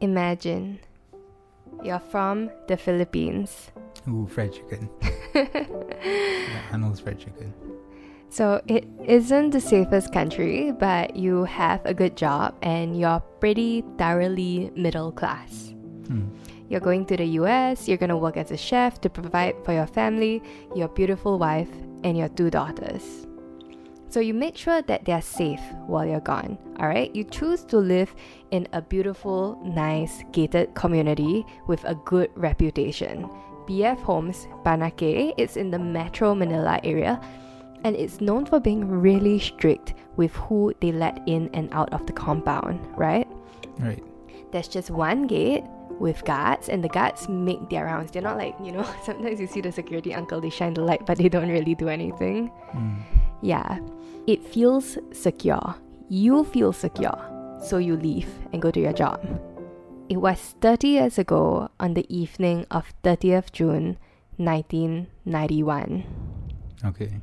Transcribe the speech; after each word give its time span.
Imagine 0.00 0.80
you're 1.82 2.00
from 2.00 2.50
the 2.68 2.76
Philippines. 2.76 3.70
Ooh, 4.08 4.26
fried 4.26 4.52
chicken. 4.52 4.88
yeah, 5.34 6.62
Arnold's 6.72 7.00
fried 7.00 7.18
chicken. 7.18 7.52
So 8.30 8.62
it 8.66 8.86
isn't 9.04 9.50
the 9.50 9.60
safest 9.60 10.12
country, 10.12 10.72
but 10.72 11.16
you 11.16 11.44
have 11.44 11.84
a 11.84 11.92
good 11.92 12.16
job 12.16 12.54
and 12.62 12.98
you're 12.98 13.20
pretty 13.40 13.84
thoroughly 13.98 14.70
middle 14.74 15.12
class. 15.12 15.74
Hmm. 16.06 16.28
You're 16.68 16.80
going 16.80 17.04
to 17.06 17.16
the 17.16 17.26
US, 17.42 17.88
you're 17.88 17.98
gonna 17.98 18.16
work 18.16 18.36
as 18.36 18.52
a 18.52 18.56
chef 18.56 19.00
to 19.00 19.10
provide 19.10 19.56
for 19.64 19.72
your 19.72 19.86
family, 19.86 20.42
your 20.74 20.88
beautiful 20.88 21.38
wife, 21.38 21.70
and 22.04 22.16
your 22.16 22.28
two 22.28 22.48
daughters. 22.48 23.26
So 24.10 24.18
you 24.18 24.34
make 24.34 24.56
sure 24.56 24.82
that 24.82 25.04
they're 25.04 25.22
safe 25.22 25.62
while 25.86 26.04
you're 26.04 26.18
gone, 26.18 26.58
alright? 26.80 27.14
You 27.14 27.22
choose 27.22 27.62
to 27.66 27.78
live 27.78 28.12
in 28.50 28.66
a 28.72 28.82
beautiful, 28.82 29.56
nice, 29.64 30.24
gated 30.32 30.74
community 30.74 31.46
with 31.68 31.84
a 31.84 31.94
good 31.94 32.30
reputation. 32.34 33.30
BF 33.68 34.02
Homes, 34.02 34.48
Parañaque, 34.64 35.32
it's 35.38 35.56
in 35.56 35.70
the 35.70 35.78
Metro 35.78 36.34
Manila 36.34 36.80
area 36.82 37.20
and 37.84 37.94
it's 37.94 38.20
known 38.20 38.44
for 38.44 38.58
being 38.58 38.88
really 38.88 39.38
strict 39.38 39.94
with 40.16 40.34
who 40.34 40.74
they 40.80 40.90
let 40.90 41.22
in 41.26 41.48
and 41.54 41.72
out 41.72 41.92
of 41.92 42.04
the 42.06 42.12
compound, 42.12 42.80
right? 42.96 43.28
Right. 43.78 44.02
There's 44.50 44.68
just 44.68 44.90
one 44.90 45.28
gate 45.28 45.62
with 46.00 46.24
guards, 46.24 46.68
and 46.68 46.82
the 46.82 46.88
guards 46.88 47.28
make 47.28 47.68
their 47.68 47.84
rounds. 47.84 48.10
They're 48.10 48.22
not 48.22 48.38
like, 48.38 48.54
you 48.62 48.72
know, 48.72 48.82
sometimes 49.04 49.38
you 49.38 49.46
see 49.46 49.60
the 49.60 49.70
security 49.70 50.14
uncle, 50.14 50.40
they 50.40 50.50
shine 50.50 50.74
the 50.74 50.80
light, 50.82 51.06
but 51.06 51.18
they 51.18 51.28
don't 51.28 51.48
really 51.48 51.74
do 51.74 51.88
anything. 51.88 52.48
Hmm. 52.72 52.94
Yeah, 53.42 53.78
it 54.26 54.44
feels 54.44 54.98
secure. 55.12 55.74
You 56.08 56.44
feel 56.44 56.72
secure, 56.72 57.18
so 57.62 57.78
you 57.78 57.96
leave 57.96 58.28
and 58.52 58.60
go 58.62 58.70
to 58.70 58.80
your 58.80 58.92
job. 58.92 59.20
It 60.08 60.16
was 60.16 60.54
30 60.60 60.88
years 60.88 61.18
ago 61.18 61.68
on 61.78 61.94
the 61.94 62.04
evening 62.14 62.66
of 62.70 62.92
30th 63.04 63.52
June 63.52 63.96
1991. 64.38 66.04
Okay. 66.84 67.20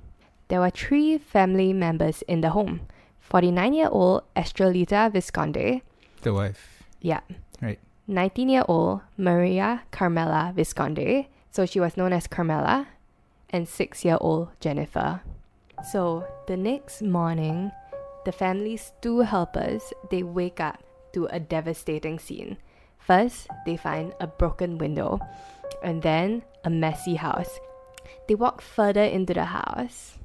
There 0.47 0.59
were 0.61 0.69
three 0.69 1.17
family 1.17 1.73
members 1.73 2.21
in 2.27 2.41
the 2.41 2.51
home 2.51 2.81
49 3.19 3.73
year 3.73 3.89
old 3.91 4.23
Estrelita 4.35 5.11
Vizconde, 5.11 5.81
The 6.21 6.33
wife. 6.33 6.83
yeah, 7.01 7.19
Right. 7.61 7.79
19 8.07 8.47
year 8.49 8.63
old 8.69 9.01
Maria 9.17 9.83
Carmela 9.91 10.53
Vizconde, 10.55 11.27
so 11.51 11.65
she 11.65 11.79
was 11.81 11.97
known 11.97 12.13
as 12.13 12.27
Carmela, 12.27 12.87
and 13.49 13.67
6 13.67 14.05
year 14.05 14.17
old 14.21 14.47
Jennifer. 14.61 15.21
So 15.83 16.25
the 16.47 16.57
next 16.57 17.01
morning, 17.01 17.71
the 18.25 18.31
family's 18.31 18.91
two 19.01 19.19
helpers 19.19 19.93
they 20.09 20.23
wake 20.23 20.59
up 20.59 20.83
to 21.13 21.27
a 21.27 21.39
devastating 21.39 22.19
scene. 22.19 22.57
First, 22.97 23.47
they 23.65 23.77
find 23.77 24.13
a 24.19 24.27
broken 24.27 24.77
window, 24.77 25.19
and 25.81 26.01
then 26.01 26.43
a 26.65 26.69
messy 26.69 27.15
house. 27.15 27.59
They 28.27 28.35
walk 28.35 28.61
further 28.61 29.03
into 29.03 29.33
the 29.33 29.45
house, 29.45 30.17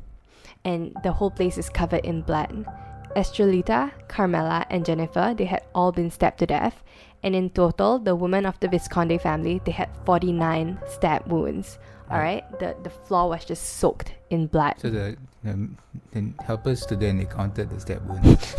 and 0.64 0.96
the 1.04 1.12
whole 1.12 1.30
place 1.30 1.58
is 1.58 1.70
covered 1.70 2.04
in 2.04 2.22
blood. 2.22 2.66
Estrelita, 3.14 3.92
Carmela, 4.08 4.66
and 4.70 4.84
Jennifer, 4.84 5.34
they 5.36 5.44
had 5.44 5.62
all 5.74 5.92
been 5.92 6.10
stabbed 6.10 6.38
to 6.40 6.46
death, 6.46 6.82
and 7.22 7.36
in 7.36 7.50
total, 7.50 7.98
the 7.98 8.16
women 8.16 8.46
of 8.46 8.58
the 8.58 8.68
Vizconde 8.68 9.20
family, 9.20 9.60
they 9.64 9.70
had 9.70 9.90
49 10.04 10.80
stab 10.88 11.30
wounds. 11.30 11.78
All 12.10 12.18
right, 12.18 12.42
the 12.58 12.74
the 12.82 12.90
floor 12.90 13.28
was 13.30 13.44
just 13.44 13.78
soaked 13.78 14.12
in 14.28 14.46
blood. 14.48 14.74
So 14.78 14.90
the, 14.90 15.16
the, 15.44 15.68
the 16.12 16.32
helpers 16.44 16.82
stood 16.82 17.00
there 17.00 17.10
and 17.10 17.20
they 17.20 17.24
counted 17.24 17.70
the 17.70 17.80
stab 17.80 18.06
wound. 18.08 18.38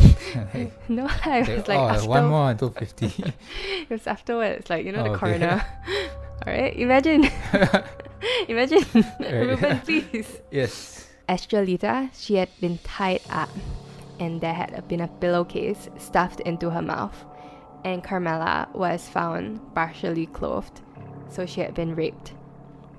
Like, 0.52 0.90
no, 0.90 1.06
I 1.24 1.40
was 1.42 1.68
like, 1.68 1.78
oh, 1.78 1.88
after, 1.88 2.08
one 2.08 2.26
more 2.26 2.50
until 2.54 2.70
50. 2.70 3.06
it 3.06 3.88
was 3.90 4.06
afterwards, 4.08 4.68
like 4.68 4.84
you 4.84 4.90
know, 4.92 5.00
Oh, 5.00 5.04
the 5.04 5.10
okay. 5.10 5.18
coroner. 5.20 5.64
All 6.46 6.52
right, 6.52 6.74
imagine, 6.76 7.30
imagine, 8.48 8.84
Right. 9.20 9.32
Ruben, 9.32 9.80
please. 9.80 10.40
yes. 10.50 11.06
Estrelita, 11.28 12.10
she 12.12 12.34
had 12.34 12.48
been 12.60 12.78
tied 12.82 13.20
up, 13.30 13.48
and 14.18 14.40
there 14.40 14.52
had 14.54 14.86
been 14.88 15.00
a 15.00 15.08
pillowcase 15.08 15.88
stuffed 15.98 16.40
into 16.40 16.70
her 16.70 16.82
mouth. 16.82 17.24
And 17.84 18.02
Carmela 18.02 18.68
was 18.74 19.08
found 19.08 19.60
partially 19.74 20.26
clothed, 20.26 20.80
so 21.28 21.46
she 21.46 21.60
had 21.60 21.74
been 21.74 21.94
raped. 21.94 22.32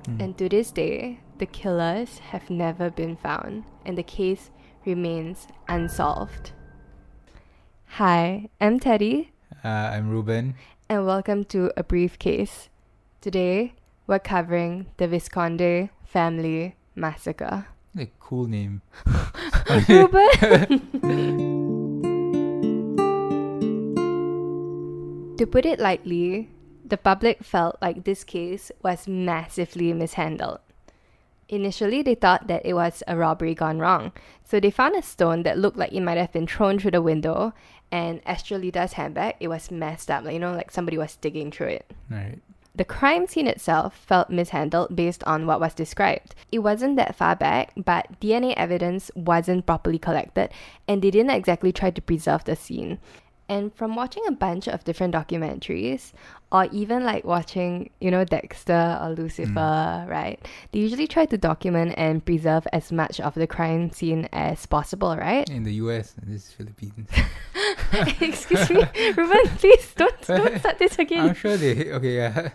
Hmm. 0.06 0.22
And 0.22 0.38
to 0.38 0.48
this 0.48 0.72
day, 0.72 1.20
the 1.38 1.46
killers 1.46 2.20
have 2.20 2.50
never 2.50 2.90
been 2.90 3.16
found, 3.16 3.64
and 3.86 3.98
the 3.98 4.04
case 4.04 4.52
remains 4.86 5.48
unsolved. 5.68 6.52
Hi, 8.00 8.50
I'm 8.62 8.80
Teddy, 8.80 9.32
Uh, 9.64 9.68
I'm 9.68 10.10
Ruben. 10.10 10.56
and 10.90 11.06
welcome 11.06 11.44
to 11.46 11.72
A 11.78 11.84
Briefcase. 11.84 12.70
Today, 13.22 13.74
we're 14.08 14.20
covering 14.20 14.88
the 14.98 15.08
Vizconde 15.08 15.90
family 16.04 16.76
massacre. 16.96 17.68
A 17.98 18.08
cool 18.20 18.46
name. 18.48 18.82
Ruben! 19.90 20.82
to 25.38 25.46
put 25.46 25.66
it 25.66 25.80
lightly, 25.80 26.50
the 26.86 26.98
public 26.98 27.44
felt 27.44 27.76
like 27.82 28.04
this 28.04 28.24
case 28.24 28.72
was 28.84 29.08
massively 29.08 29.92
mishandled. 29.94 30.60
Initially, 31.48 32.02
they 32.02 32.16
thought 32.16 32.48
that 32.48 32.66
it 32.66 32.74
was 32.74 33.04
a 33.08 33.16
robbery 33.16 33.54
gone 33.54 33.80
wrong, 33.80 34.12
so 34.44 34.60
they 34.60 34.72
found 34.72 34.96
a 34.96 35.02
stone 35.02 35.44
that 35.44 35.60
looked 35.60 35.78
like 35.78 35.92
it 35.92 36.02
might 36.02 36.18
have 36.18 36.32
been 36.32 36.48
thrown 36.48 36.80
through 36.80 36.92
the 36.92 37.02
window, 37.02 37.54
and 37.92 38.24
Estrelita's 38.26 38.94
handbag, 38.94 39.36
it 39.40 39.48
was 39.48 39.70
messed 39.70 40.10
up, 40.10 40.24
like, 40.24 40.34
you 40.34 40.40
know, 40.40 40.54
like 40.54 40.72
somebody 40.72 40.98
was 40.98 41.16
digging 41.18 41.52
through 41.52 41.68
it. 41.68 41.94
Right. 42.10 42.40
The 42.74 42.84
crime 42.84 43.28
scene 43.28 43.48
itself 43.48 43.96
felt 43.96 44.30
mishandled 44.30 44.96
based 44.96 45.24
on 45.24 45.48
what 45.48 45.62
was 45.62 45.74
described. 45.74 46.36
It 46.52 46.60
wasn't 46.60 46.98
that 46.98 47.16
far 47.16 47.36
back, 47.36 47.72
but 47.78 48.20
DNA 48.20 48.54
evidence 48.58 49.10
wasn't 49.16 49.66
properly 49.66 49.98
collected, 50.00 50.50
and 50.88 51.02
they 51.02 51.12
didn't 51.12 51.30
exactly 51.30 51.72
try 51.72 51.92
to 51.92 52.02
preserve 52.02 52.44
the 52.44 52.56
scene. 52.56 53.00
And 53.48 53.74
from 53.76 53.96
watching 53.96 54.24
a 54.28 54.32
bunch 54.32 54.68
of 54.68 54.84
different 54.84 55.14
documentaries, 55.14 56.14
or 56.52 56.66
even 56.72 57.04
like 57.04 57.26
watching, 57.26 57.90
you 58.00 58.10
know, 58.10 58.24
Dexter 58.24 58.98
or 59.02 59.10
Lucifer, 59.10 59.54
mm. 59.54 60.08
right? 60.08 60.40
They 60.72 60.80
usually 60.80 61.06
try 61.06 61.26
to 61.26 61.38
document 61.38 61.94
and 61.98 62.24
preserve 62.24 62.66
as 62.72 62.92
much 62.92 63.20
of 63.20 63.36
the 63.36 63.46
crime 63.46 63.92
scene 63.92 64.30
as 64.32 64.66
possible, 64.66 65.16
right? 65.18 65.48
In 65.50 65.64
the 65.64 65.74
US, 65.86 66.16
and 66.22 66.34
this 66.34 66.48
is 66.48 66.52
Philippines. 66.52 67.10
Excuse 68.22 68.70
me, 68.70 68.84
Ruben, 69.18 69.48
please 69.58 69.94
don't, 69.96 70.22
don't 70.28 70.60
start 70.64 70.80
this 70.80 70.98
again. 70.98 71.30
I'm 71.30 71.36
sure 71.36 71.58
they. 71.58 71.92
Okay, 71.92 72.16
yeah. 72.16 72.50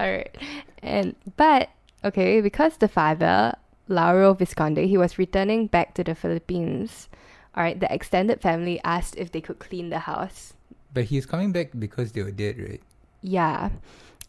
All 0.00 0.10
right. 0.10 0.36
And 0.82 1.14
but 1.36 1.70
okay, 2.04 2.40
because 2.40 2.76
the 2.78 2.88
father, 2.88 3.54
Lauro 3.88 4.34
Vizconde, 4.34 4.86
he 4.86 4.96
was 4.96 5.18
returning 5.18 5.66
back 5.66 5.94
to 5.94 6.04
the 6.04 6.14
Philippines. 6.14 7.08
All 7.58 7.64
right, 7.64 7.74
the 7.78 7.92
extended 7.92 8.40
family 8.40 8.78
asked 8.84 9.18
if 9.18 9.32
they 9.34 9.40
could 9.40 9.58
clean 9.58 9.90
the 9.90 9.98
house. 10.06 10.54
But 10.94 11.10
he's 11.10 11.26
coming 11.26 11.50
back 11.50 11.70
because 11.76 12.12
they 12.12 12.22
were 12.22 12.30
dead, 12.30 12.54
right? 12.56 12.80
Yeah. 13.20 13.70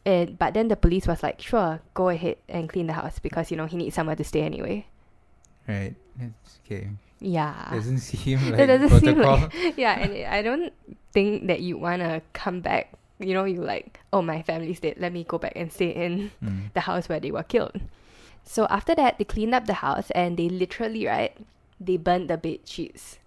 And 0.03 0.33
but 0.39 0.55
then 0.57 0.67
the 0.67 0.75
police 0.75 1.05
was 1.05 1.21
like, 1.21 1.37
"Sure, 1.39 1.77
go 1.93 2.09
ahead 2.09 2.37
and 2.49 2.65
clean 2.67 2.87
the 2.89 2.93
house 2.97 3.19
because 3.21 3.51
you 3.51 3.57
know 3.57 3.67
he 3.69 3.77
needs 3.77 3.93
somewhere 3.93 4.15
to 4.15 4.23
stay 4.23 4.41
anyway." 4.41 4.87
Right. 5.67 5.93
It's 6.19 6.57
okay. 6.65 6.89
Yeah. 7.21 7.53
Doesn't 7.71 7.99
seem 7.99 8.39
It 8.57 8.65
doesn't 8.65 8.97
seem 8.99 9.19
like 9.21 9.53
yeah, 9.77 9.99
and 9.99 10.25
I 10.25 10.41
don't 10.41 10.73
think 11.13 11.45
that 11.53 11.61
you 11.61 11.77
wanna 11.77 12.23
come 12.33 12.61
back. 12.61 12.93
You 13.19 13.35
know, 13.35 13.43
you 13.45 13.61
like, 13.61 13.99
oh, 14.11 14.23
my 14.23 14.41
family's 14.41 14.79
dead. 14.79 14.95
Let 14.97 15.13
me 15.13 15.23
go 15.23 15.37
back 15.37 15.53
and 15.55 15.69
stay 15.71 15.91
in 15.93 16.31
Mm. 16.41 16.73
the 16.73 16.81
house 16.81 17.07
where 17.09 17.19
they 17.19 17.29
were 17.29 17.43
killed. 17.43 17.77
So 18.43 18.65
after 18.71 18.95
that, 18.95 19.19
they 19.19 19.25
cleaned 19.25 19.53
up 19.53 19.67
the 19.67 19.83
house 19.85 20.09
and 20.15 20.35
they 20.39 20.47
literally, 20.49 21.05
right, 21.05 21.35
they 21.79 21.97
burnt 21.97 22.27
the 22.27 22.37
bed 22.37 22.59
sheets. 22.65 23.17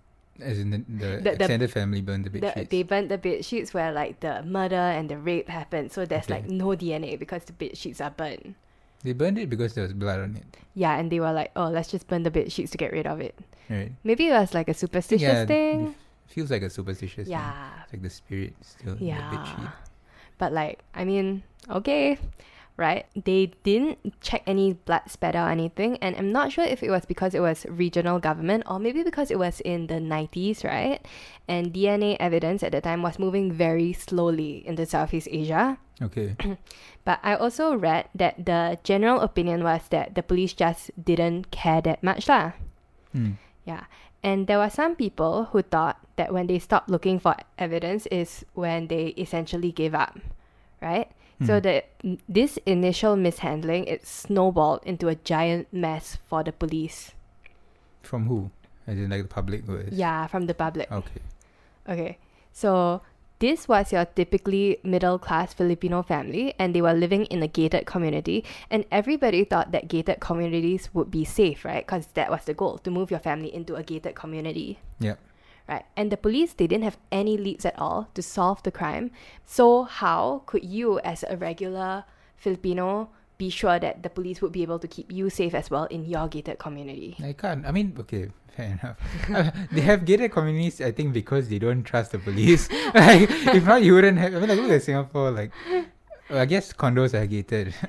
As 0.41 0.59
in 0.59 0.71
the, 0.71 0.79
the, 0.89 1.07
The- 1.17 1.21
the- 1.23 1.33
extended 1.35 1.71
family 1.71 2.01
burned 2.01 2.25
the 2.25 2.31
bed 2.31 2.43
The, 2.43 2.53
sheets. 2.61 2.71
they 2.71 2.83
burnt 2.83 3.09
the 3.11 3.19
bed 3.19 3.45
sheets 3.45 3.75
where 3.75 3.93
like 3.93 4.21
the 4.21 4.43
murder 4.43 4.75
and 4.77 5.09
the 5.09 5.19
rape 5.19 5.49
happened. 5.49 5.93
So 5.93 6.05
there's 6.07 6.25
Okay. 6.25 6.35
like 6.35 6.49
no 6.49 6.69
DNA 6.69 7.19
because 7.19 7.45
the 7.45 7.53
bed 7.53 7.77
sheets 7.77 8.01
are 8.01 8.11
burnt. 8.11 8.55
They 9.03 9.13
burned 9.13 9.39
it 9.39 9.51
because 9.51 9.75
there 9.75 9.83
was 9.85 9.93
blood 9.93 10.21
on 10.21 10.37
it. 10.37 10.57
Yeah, 10.75 10.97
and 10.99 11.11
they 11.11 11.19
were 11.21 11.33
like, 11.33 11.51
oh, 11.57 11.69
let's 11.69 11.91
just 11.91 12.07
burn 12.07 12.23
the 12.23 12.31
bed 12.31 12.51
sheets 12.53 12.71
to 12.73 12.79
get 12.79 12.93
rid 12.93 13.07
of 13.07 13.21
it. 13.21 13.35
Right. 13.69 13.93
Maybe 14.05 14.29
it 14.29 14.33
was 14.33 14.55
like 14.55 14.69
a 14.69 14.75
superstitious 14.75 15.23
yeah, 15.23 15.45
thing. 15.47 15.95
Feels 16.29 16.51
like 16.51 16.63
a 16.63 16.71
superstitious 16.71 17.27
thing. 17.27 17.33
Yeah. 17.33 17.83
It's 17.85 17.93
like 17.93 18.03
the 18.03 18.11
spirit 18.11 18.55
still 18.63 18.93
in 18.95 18.99
the 19.01 19.13
bed 19.13 19.47
sheet. 19.47 19.59
Yeah. 19.59 19.71
But 20.39 20.53
like, 20.53 20.81
I 20.95 21.05
mean, 21.05 21.43
okay, 21.69 22.19
right? 22.83 23.07
They 23.15 23.55
didn't 23.63 24.19
check 24.19 24.43
any 24.43 24.75
blood 24.75 25.07
spatter 25.07 25.39
or 25.39 25.49
anything, 25.49 26.03
and 26.03 26.19
I'm 26.19 26.35
not 26.35 26.51
sure 26.51 26.67
if 26.67 26.83
it 26.83 26.91
was 26.91 27.07
because 27.07 27.31
it 27.31 27.41
was 27.41 27.63
regional 27.71 28.19
government 28.19 28.67
or 28.67 28.83
maybe 28.83 29.07
because 29.07 29.31
it 29.31 29.39
was 29.39 29.63
in 29.63 29.87
the 29.87 30.03
90s, 30.03 30.67
right? 30.67 30.99
And 31.47 31.71
DNA 31.71 32.19
evidence 32.19 32.67
at 32.67 32.75
the 32.75 32.83
time 32.83 33.07
was 33.07 33.23
moving 33.23 33.55
very 33.55 33.95
slowly 33.95 34.67
into 34.67 34.83
Southeast 34.83 35.31
Asia. 35.31 35.79
Okay. 36.03 36.35
But 37.05 37.19
I 37.23 37.35
also 37.35 37.75
read 37.75 38.07
that 38.15 38.47
the 38.47 38.79
general 38.83 39.21
opinion 39.21 39.63
was 39.63 39.87
that 39.91 40.15
the 40.15 40.23
police 40.23 40.55
just 40.55 40.91
didn't 40.95 41.51
care 41.51 41.83
that 41.83 42.03
much 42.03 42.31
lah. 42.31 42.55
Hmm. 43.11 43.43
Yeah. 43.67 43.91
And 44.23 44.47
there 44.47 44.59
were 44.59 44.71
some 44.71 44.95
people 44.95 45.51
who 45.51 45.63
thought 45.63 45.99
that 46.15 46.31
when 46.33 46.47
they 46.47 46.63
stopped 46.63 46.89
looking 46.89 47.19
for 47.19 47.35
evidence 47.59 48.07
is 48.07 48.47
when 48.55 48.87
they 48.87 49.19
essentially 49.19 49.75
gave 49.75 49.95
up, 49.95 50.19
right? 50.79 51.11
So 51.47 51.57
Hmm. 51.57 51.63
that 51.63 51.91
this 52.29 52.59
initial 52.67 53.17
mishandling 53.17 53.85
it 53.87 54.07
snowballed 54.07 54.81
into 54.85 55.09
a 55.09 55.15
giant 55.15 55.73
mess 55.73 56.19
for 56.29 56.43
the 56.43 56.53
police. 56.53 57.13
From 58.03 58.27
who? 58.27 58.51
As 58.87 58.99
in 58.99 59.11
like 59.11 59.23
the 59.23 59.29
public 59.29 59.67
was. 59.67 59.93
Yeah, 59.93 60.27
from 60.27 60.47
the 60.47 60.55
public. 60.55 60.91
Okay. 60.91 61.21
Okay. 61.89 62.19
So 62.53 63.03
this 63.39 63.67
was 63.67 63.91
your 63.93 64.05
typically 64.05 64.79
middle 64.85 65.19
class 65.19 65.55
Filipino 65.55 66.03
family 66.03 66.55
and 66.59 66.75
they 66.75 66.83
were 66.83 66.93
living 66.95 67.25
in 67.27 67.43
a 67.43 67.49
gated 67.49 67.87
community 67.87 68.45
and 68.71 68.85
everybody 68.91 69.43
thought 69.45 69.73
that 69.73 69.89
gated 69.89 70.21
communities 70.21 70.91
would 70.95 71.11
be 71.11 71.25
safe, 71.25 71.65
right? 71.65 71.87
Cuz 71.87 72.07
that 72.15 72.31
was 72.31 72.45
the 72.45 72.55
goal 72.55 72.79
to 72.79 72.91
move 72.91 73.11
your 73.11 73.21
family 73.21 73.53
into 73.53 73.75
a 73.75 73.83
gated 73.83 74.15
community. 74.15 74.79
Yep. 75.01 75.19
Right. 75.69 75.85
And 75.97 76.11
the 76.11 76.17
police 76.17 76.53
they 76.53 76.67
didn't 76.67 76.85
have 76.85 76.99
any 77.11 77.37
leads 77.37 77.65
at 77.65 77.79
all 77.79 78.09
to 78.15 78.23
solve 78.23 78.63
the 78.63 78.71
crime. 78.71 79.11
So 79.45 79.85
how 79.85 80.43
could 80.47 80.65
you 80.65 80.99
as 81.01 81.25
a 81.29 81.37
regular 81.37 82.05
Filipino 82.37 83.11
be 83.39 83.51
sure 83.51 83.79
that 83.79 84.03
the 84.03 84.11
police 84.11 84.43
would 84.43 84.53
be 84.53 84.63
able 84.63 84.79
to 84.79 84.89
keep 84.89 85.11
you 85.11 85.31
safe 85.31 85.55
as 85.55 85.71
well 85.71 85.85
in 85.85 86.05
your 86.05 86.29
gated 86.29 86.59
community? 86.59 87.17
I 87.23 87.33
can't. 87.33 87.67
I 87.67 87.71
mean, 87.71 87.95
okay, 88.01 88.31
fair 88.57 88.79
enough. 88.79 88.97
Uh, 89.31 89.51
they 89.73 89.81
have 89.81 90.05
gated 90.05 90.31
communities, 90.33 90.81
I 90.81 90.93
think, 90.93 91.13
because 91.13 91.49
they 91.49 91.59
don't 91.59 91.83
trust 91.83 92.13
the 92.13 92.19
police. 92.19 92.71
like, 92.95 93.31
if 93.31 93.65
not, 93.65 93.83
you 93.83 93.95
wouldn't 93.95 94.19
have. 94.19 94.35
I 94.35 94.39
mean, 94.39 94.49
like, 94.49 94.59
look 94.59 94.71
at 94.71 94.83
Singapore. 94.83 95.31
Like, 95.31 95.51
well, 96.33 96.41
I 96.41 96.47
guess 96.47 96.73
condos 96.73 97.15
are 97.15 97.27
gated. 97.27 97.75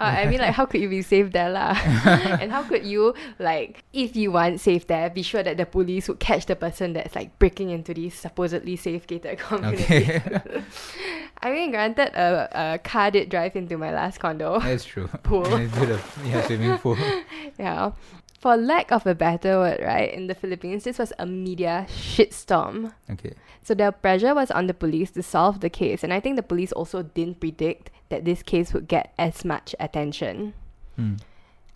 Uh, 0.00 0.24
I 0.24 0.26
mean, 0.28 0.40
like, 0.40 0.54
how 0.54 0.64
could 0.64 0.80
you 0.80 0.88
be 0.88 1.02
safe 1.02 1.30
there, 1.30 1.50
lah? 1.50 1.76
and 2.40 2.50
how 2.50 2.62
could 2.62 2.86
you, 2.86 3.12
like, 3.38 3.84
if 3.92 4.16
you 4.16 4.32
want 4.32 4.58
safe 4.58 4.86
there, 4.86 5.10
be 5.10 5.20
sure 5.20 5.42
that 5.42 5.58
the 5.58 5.66
police 5.66 6.08
would 6.08 6.18
catch 6.18 6.46
the 6.46 6.56
person 6.56 6.94
that's 6.94 7.14
like 7.14 7.38
breaking 7.38 7.68
into 7.68 7.92
these 7.92 8.14
supposedly 8.14 8.76
safe 8.76 9.06
gated 9.06 9.38
communities? 9.38 9.90
okay, 10.24 10.62
I 11.42 11.50
mean, 11.52 11.70
granted, 11.70 12.16
a, 12.16 12.48
a 12.74 12.78
car 12.78 13.10
did 13.10 13.28
drive 13.28 13.54
into 13.56 13.76
my 13.76 13.92
last 13.92 14.20
condo. 14.20 14.58
that's 14.60 14.86
true. 14.86 15.06
Pool. 15.22 15.44
And 15.44 15.64
it's 15.64 15.76
good 15.76 15.90
of- 15.90 16.18
yeah, 16.24 16.46
swimming 16.46 16.78
pool. 16.78 16.96
yeah. 17.58 17.92
For 18.40 18.56
lack 18.56 18.90
of 18.90 19.06
a 19.06 19.14
better 19.14 19.58
word, 19.58 19.80
right, 19.84 20.10
in 20.10 20.26
the 20.26 20.34
Philippines, 20.34 20.84
this 20.84 20.98
was 20.98 21.12
a 21.18 21.26
media 21.26 21.86
shitstorm. 21.90 22.94
Okay. 23.10 23.34
So 23.62 23.74
the 23.74 23.92
pressure 23.92 24.34
was 24.34 24.50
on 24.50 24.66
the 24.66 24.72
police 24.72 25.10
to 25.10 25.22
solve 25.22 25.60
the 25.60 25.68
case, 25.68 26.02
and 26.02 26.10
I 26.10 26.20
think 26.20 26.36
the 26.36 26.42
police 26.42 26.72
also 26.72 27.02
didn't 27.02 27.38
predict 27.38 27.90
that 28.08 28.24
this 28.24 28.42
case 28.42 28.72
would 28.72 28.88
get 28.88 29.12
as 29.18 29.44
much 29.44 29.74
attention. 29.78 30.54
Hmm. 30.96 31.16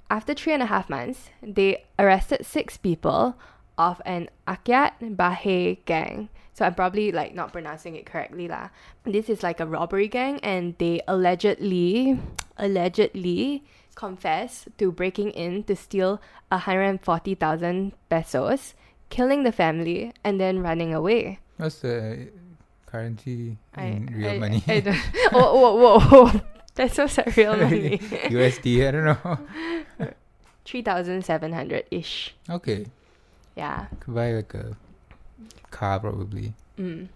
After 0.09 0.33
three 0.33 0.55
and 0.55 0.63
a 0.63 0.67
half 0.67 0.89
months, 0.89 1.29
they 1.43 1.85
arrested 1.99 2.47
six 2.47 2.79
people 2.79 3.37
of 3.77 4.01
an 4.07 4.31
Akyat 4.49 4.93
Bahay 5.17 5.85
gang. 5.85 6.31
So 6.55 6.65
I'm 6.65 6.75
probably 6.75 7.11
like 7.11 7.35
not 7.35 7.51
pronouncing 7.53 7.97
it 7.99 8.07
correctly 8.07 8.47
lah. 8.47 8.71
This 9.03 9.29
is 9.29 9.43
like 9.43 9.59
a 9.59 9.67
robbery 9.67 10.07
gang, 10.07 10.39
and 10.41 10.79
they 10.79 11.03
allegedly, 11.07 12.19
allegedly 12.57 13.67
confess 13.95 14.67
to 14.79 14.91
breaking 14.91 15.31
in 15.35 15.65
to 15.65 15.75
steal 15.75 16.23
140,000 16.49 17.93
pesos, 18.09 18.75
killing 19.11 19.43
the 19.43 19.51
family, 19.51 20.15
and 20.23 20.41
then 20.41 20.63
running 20.63 20.95
away. 20.95 21.41
What's 21.59 21.83
the 21.83 22.31
currency 22.87 23.59
in 23.77 24.07
real 24.15 24.31
I, 24.31 24.39
money? 24.39 24.63
I 24.67 24.79
don't, 24.79 24.97
whoa, 25.35 25.55
whoa, 25.59 25.75
whoa, 25.75 25.99
whoa. 25.99 26.41
That's 26.75 26.99
also 26.99 27.23
real 27.37 27.57
money. 27.57 27.99
USD, 27.99 28.87
I 28.87 28.91
don't 28.91 29.05
know. 29.05 30.15
3,700 30.65 31.85
ish. 31.91 32.35
Okay. 32.51 32.87
Yeah. 33.57 33.87
Could 34.01 34.15
buy 34.15 34.33
like 34.33 34.55
a 34.55 34.77
car 35.71 36.01
probably. 36.01 36.55
Mm. 36.79 37.09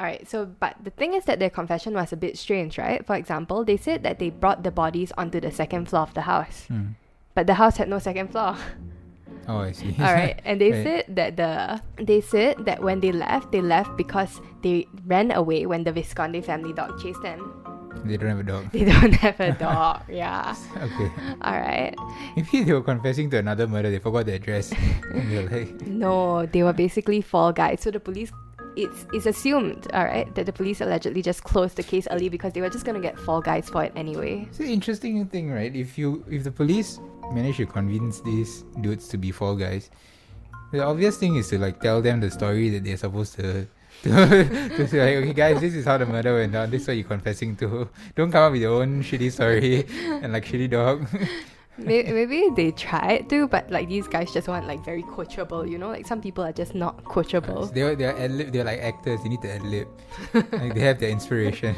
All 0.00 0.06
right. 0.06 0.28
So, 0.28 0.46
but 0.46 0.76
the 0.82 0.90
thing 0.90 1.14
is 1.14 1.24
that 1.24 1.38
their 1.40 1.50
confession 1.50 1.94
was 1.94 2.12
a 2.12 2.16
bit 2.16 2.38
strange, 2.38 2.78
right? 2.78 3.04
For 3.04 3.16
example, 3.16 3.64
they 3.64 3.76
said 3.76 4.02
that 4.04 4.18
they 4.18 4.30
brought 4.30 4.62
the 4.62 4.70
bodies 4.70 5.12
onto 5.18 5.40
the 5.40 5.50
second 5.50 5.88
floor 5.88 6.02
of 6.02 6.14
the 6.14 6.22
house, 6.22 6.66
Hmm. 6.68 6.94
but 7.34 7.46
the 7.46 7.54
house 7.54 7.76
had 7.78 7.88
no 7.88 7.98
second 7.98 8.28
floor. 8.30 8.56
Oh, 9.48 9.64
I 9.64 9.72
see. 9.72 9.96
All 9.98 10.12
right. 10.12 10.36
And 10.44 10.60
they 10.60 10.72
Right. 10.72 10.84
said 10.84 11.04
that 11.16 11.36
the 11.40 11.80
they 12.04 12.20
said 12.20 12.66
that 12.68 12.82
when 12.84 13.00
they 13.00 13.12
left, 13.12 13.48
they 13.50 13.62
left 13.64 13.96
because 13.96 14.40
they 14.60 14.84
ran 15.08 15.32
away 15.32 15.64
when 15.64 15.84
the 15.84 15.92
Vizconde 15.92 16.44
family 16.44 16.74
dog 16.76 17.00
chased 17.00 17.22
them. 17.24 17.40
They 18.04 18.16
don't 18.16 18.28
have 18.30 18.40
a 18.40 18.42
dog. 18.42 18.70
They 18.72 18.84
don't 18.84 19.14
have 19.14 19.40
a 19.40 19.52
dog. 19.58 20.02
yeah. 20.08 20.54
Okay. 20.76 21.10
All 21.42 21.58
right. 21.58 21.94
Maybe 22.36 22.64
they 22.64 22.72
were 22.72 22.82
confessing 22.82 23.30
to 23.30 23.38
another 23.38 23.66
murder. 23.66 23.90
They 23.90 23.98
forgot 23.98 24.26
the 24.26 24.34
address. 24.34 24.72
like, 25.14 25.80
No, 25.86 26.46
they 26.46 26.62
were 26.62 26.72
basically 26.72 27.20
fall 27.20 27.52
guys. 27.52 27.80
So 27.82 27.90
the 27.90 28.00
police, 28.00 28.32
it's 28.76 29.06
it's 29.12 29.26
assumed, 29.26 29.86
all 29.92 30.04
right, 30.04 30.32
that 30.34 30.46
the 30.46 30.52
police 30.52 30.80
allegedly 30.80 31.22
just 31.22 31.42
closed 31.44 31.76
the 31.76 31.82
case 31.82 32.06
early 32.10 32.28
because 32.28 32.52
they 32.52 32.60
were 32.60 32.70
just 32.70 32.84
gonna 32.84 33.00
get 33.00 33.18
fall 33.18 33.40
guys 33.40 33.68
for 33.68 33.82
it 33.84 33.92
anyway. 33.96 34.46
it's 34.48 34.60
an 34.60 34.66
interesting 34.70 35.26
thing, 35.26 35.50
right? 35.50 35.74
If 35.74 35.98
you 35.98 36.24
if 36.30 36.44
the 36.44 36.52
police 36.52 37.00
manage 37.32 37.56
to 37.58 37.66
convince 37.66 38.20
these 38.20 38.62
dudes 38.80 39.08
to 39.08 39.18
be 39.18 39.32
fall 39.32 39.56
guys, 39.56 39.90
the 40.72 40.84
obvious 40.84 41.16
thing 41.18 41.36
is 41.36 41.48
to 41.48 41.58
like 41.58 41.80
tell 41.80 42.00
them 42.02 42.20
the 42.20 42.30
story 42.30 42.70
that 42.70 42.84
they're 42.84 42.96
supposed 42.96 43.34
to. 43.36 43.66
To, 44.02 44.10
to 44.76 44.86
say 44.86 45.16
like, 45.16 45.24
okay 45.24 45.32
guys, 45.32 45.60
this 45.60 45.74
is 45.74 45.84
how 45.84 45.98
the 45.98 46.06
murder 46.06 46.34
went 46.34 46.52
down. 46.52 46.70
This 46.70 46.82
is 46.82 46.88
what 46.88 46.96
you're 46.96 47.06
confessing 47.06 47.56
to. 47.56 47.88
Don't 48.14 48.30
come 48.30 48.44
up 48.44 48.52
with 48.52 48.62
your 48.62 48.82
own 48.82 49.02
shitty 49.02 49.32
story 49.32 49.86
and 50.22 50.32
like 50.32 50.44
shitty 50.44 50.70
dog. 50.70 51.06
Maybe, 51.78 52.10
maybe 52.10 52.48
they 52.56 52.72
tried 52.72 53.30
to, 53.30 53.46
but 53.46 53.70
like 53.70 53.88
these 53.88 54.08
guys 54.08 54.32
just 54.32 54.48
want 54.48 54.66
like 54.66 54.84
very 54.84 55.04
coachable, 55.04 55.62
you 55.70 55.78
know? 55.78 55.90
Like 55.90 56.08
some 56.08 56.20
people 56.20 56.42
are 56.42 56.52
just 56.52 56.74
not 56.74 57.04
coachable. 57.04 57.72
they're 57.72 57.94
they're 57.94 58.18
ad-lib, 58.18 58.50
they're 58.52 58.64
like 58.64 58.80
actors. 58.80 59.22
They 59.22 59.28
need 59.28 59.42
to 59.42 59.52
ad 59.52 59.62
lib. 59.62 59.86
like 60.34 60.74
they 60.74 60.80
have 60.80 60.98
their 60.98 61.10
inspiration. 61.10 61.76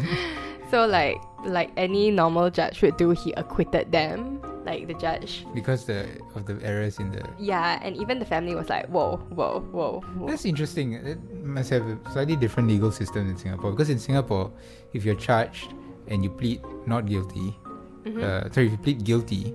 So 0.71 0.87
like 0.87 1.21
like 1.45 1.71
any 1.77 2.11
normal 2.11 2.49
judge 2.49 2.81
would 2.81 2.97
do, 2.97 3.11
he 3.11 3.33
acquitted 3.33 3.93
them. 3.93 4.41
Like 4.65 4.87
the 4.87 4.95
judge. 4.95 5.47
because 5.55 5.87
the 5.87 6.05
of 6.37 6.45
the 6.45 6.61
errors 6.63 6.99
in 7.01 7.11
the 7.13 7.25
Yeah, 7.39 7.81
and 7.83 7.97
even 7.97 8.19
the 8.19 8.27
family 8.29 8.55
was 8.55 8.69
like, 8.69 8.87
whoa, 8.89 9.17
whoa, 9.33 9.61
whoa. 9.73 10.01
whoa. 10.17 10.29
That's 10.29 10.45
interesting. 10.45 10.95
It 10.95 11.19
must 11.43 11.71
have 11.71 11.87
a 11.89 11.97
slightly 12.13 12.37
different 12.37 12.69
legal 12.69 12.93
system 12.93 13.29
in 13.31 13.37
Singapore 13.39 13.71
because 13.73 13.89
in 13.89 13.99
Singapore, 13.99 14.53
if 14.93 15.05
you're 15.05 15.17
charged 15.17 15.73
and 16.09 16.23
you 16.23 16.29
plead 16.31 16.61
not 16.87 17.07
guilty, 17.07 17.57
Mhm. 18.05 18.21
uh, 18.23 18.53
sorry, 18.53 18.67
if 18.67 18.73
you 18.73 18.79
plead 18.85 19.01
guilty, 19.05 19.55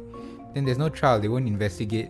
then 0.54 0.66
there's 0.66 0.78
no 0.82 0.90
trial. 0.90 1.20
They 1.20 1.28
won't 1.30 1.48
investigate. 1.48 2.10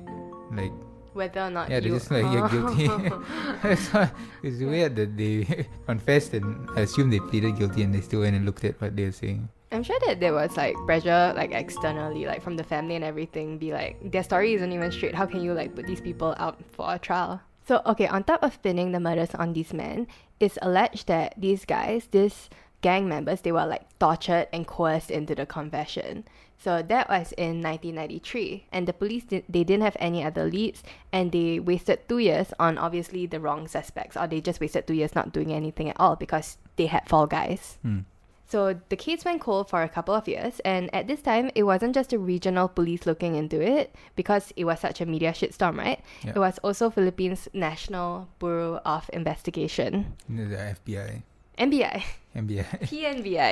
Like, 0.56 0.71
Whether 1.15 1.42
or 1.47 1.50
not 1.51 1.69
yeah, 1.69 1.80
they're 1.80 1.92
just 1.95 2.12
like 2.12 2.24
you're 2.31 2.47
guilty. 2.47 2.88
That's 3.64 3.87
why 3.92 4.11
it's 4.44 4.59
weird 4.59 4.95
that 4.95 5.16
they 5.18 5.68
confessed 5.87 6.33
and 6.33 6.68
assumed 6.80 7.11
they 7.11 7.19
pleaded 7.19 7.57
guilty 7.57 7.83
and 7.83 7.94
they 7.95 8.02
still 8.02 8.21
went 8.21 8.35
and 8.35 8.45
looked 8.45 8.64
at 8.64 8.80
what 8.80 8.95
they're 8.95 9.11
saying. 9.16 9.47
I'm 9.75 9.83
sure 9.83 9.99
that 10.07 10.21
there 10.21 10.33
was 10.33 10.55
like 10.55 10.75
pressure, 10.85 11.33
like 11.35 11.51
externally, 11.51 12.25
like 12.25 12.41
from 12.41 12.55
the 12.55 12.63
family 12.63 12.95
and 12.95 13.03
everything, 13.03 13.57
be 13.57 13.73
like, 13.73 13.99
their 14.09 14.23
story 14.23 14.53
isn't 14.53 14.71
even 14.71 14.91
straight. 14.91 15.13
How 15.13 15.25
can 15.25 15.41
you 15.41 15.53
like 15.53 15.75
put 15.75 15.85
these 15.85 15.99
people 15.99 16.33
out 16.37 16.63
for 16.71 16.94
a 16.94 16.97
trial? 16.97 17.41
So, 17.67 17.81
okay, 17.85 18.07
on 18.07 18.23
top 18.23 18.41
of 18.41 18.61
pinning 18.61 18.94
the 18.94 18.99
murders 18.99 19.35
on 19.35 19.53
these 19.53 19.73
men, 19.73 20.07
it's 20.39 20.57
alleged 20.61 21.07
that 21.07 21.33
these 21.37 21.65
guys, 21.65 22.07
these 22.11 22.49
gang 22.81 23.09
members, 23.09 23.41
they 23.41 23.51
were 23.51 23.65
like 23.65 23.83
tortured 23.99 24.47
and 24.53 24.65
coerced 24.65 25.11
into 25.11 25.35
the 25.35 25.45
confession. 25.45 26.23
So 26.57 26.81
that 26.81 27.09
was 27.09 27.33
in 27.33 27.61
1993, 27.61 28.67
and 28.71 28.87
the 28.87 28.94
police 28.94 29.25
they 29.27 29.41
didn't 29.63 29.81
have 29.81 29.97
any 29.99 30.23
other 30.23 30.45
leads, 30.45 30.83
and 31.11 31.31
they 31.31 31.59
wasted 31.59 32.07
two 32.07 32.19
years 32.19 32.53
on 32.59 32.77
obviously 32.77 33.25
the 33.25 33.41
wrong 33.41 33.67
suspects, 33.67 34.15
or 34.15 34.25
they 34.25 34.39
just 34.39 34.61
wasted 34.61 34.87
two 34.87 34.94
years 34.94 35.15
not 35.15 35.33
doing 35.33 35.51
anything 35.51 35.89
at 35.89 35.99
all 35.99 36.15
because 36.15 36.57
they 36.77 36.85
had 36.85 37.09
fall 37.09 37.27
guys. 37.27 37.77
Hmm. 37.81 38.07
So 38.47 38.80
the 38.90 38.95
case 38.95 39.25
went 39.25 39.42
cold 39.42 39.69
for 39.69 39.81
a 39.81 39.90
couple 39.90 40.14
of 40.14 40.28
years, 40.28 40.61
and 40.64 40.94
at 40.94 41.07
this 41.07 41.21
time, 41.21 41.49
it 41.56 41.64
wasn't 41.64 41.95
just 41.95 42.11
the 42.11 42.19
regional 42.19 42.68
police 42.68 43.06
looking 43.06 43.35
into 43.35 43.59
it 43.59 43.95
because 44.16 44.54
it 44.56 44.66
was 44.66 44.80
such 44.80 45.02
a 45.02 45.06
media 45.06 45.31
shitstorm, 45.33 45.78
right? 45.78 45.99
Yeah. 46.23 46.33
It 46.35 46.40
was 46.40 46.59
also 46.59 46.90
Philippines 46.92 47.49
National 47.54 48.28
Bureau 48.40 48.81
of 48.85 49.09
Investigation, 49.14 50.14
The 50.30 50.78
FBI, 50.78 51.23
NBI, 51.57 52.04
MBI, 52.35 52.66
PNBI, 52.85 53.52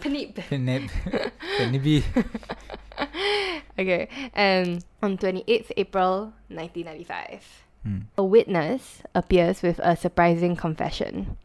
PNIP. 0.00 0.34
PNEP, 0.48 0.90
PNIB. 1.58 2.02
Okay, 3.78 4.08
and 4.34 4.84
on 5.02 5.16
28th 5.18 5.72
April 5.76 6.32
1995, 6.48 7.64
Hmm. 7.84 7.98
a 8.16 8.22
witness 8.24 9.02
appears 9.14 9.60
with 9.60 9.80
a 9.82 9.96
surprising 9.96 10.54
confession. 10.54 11.36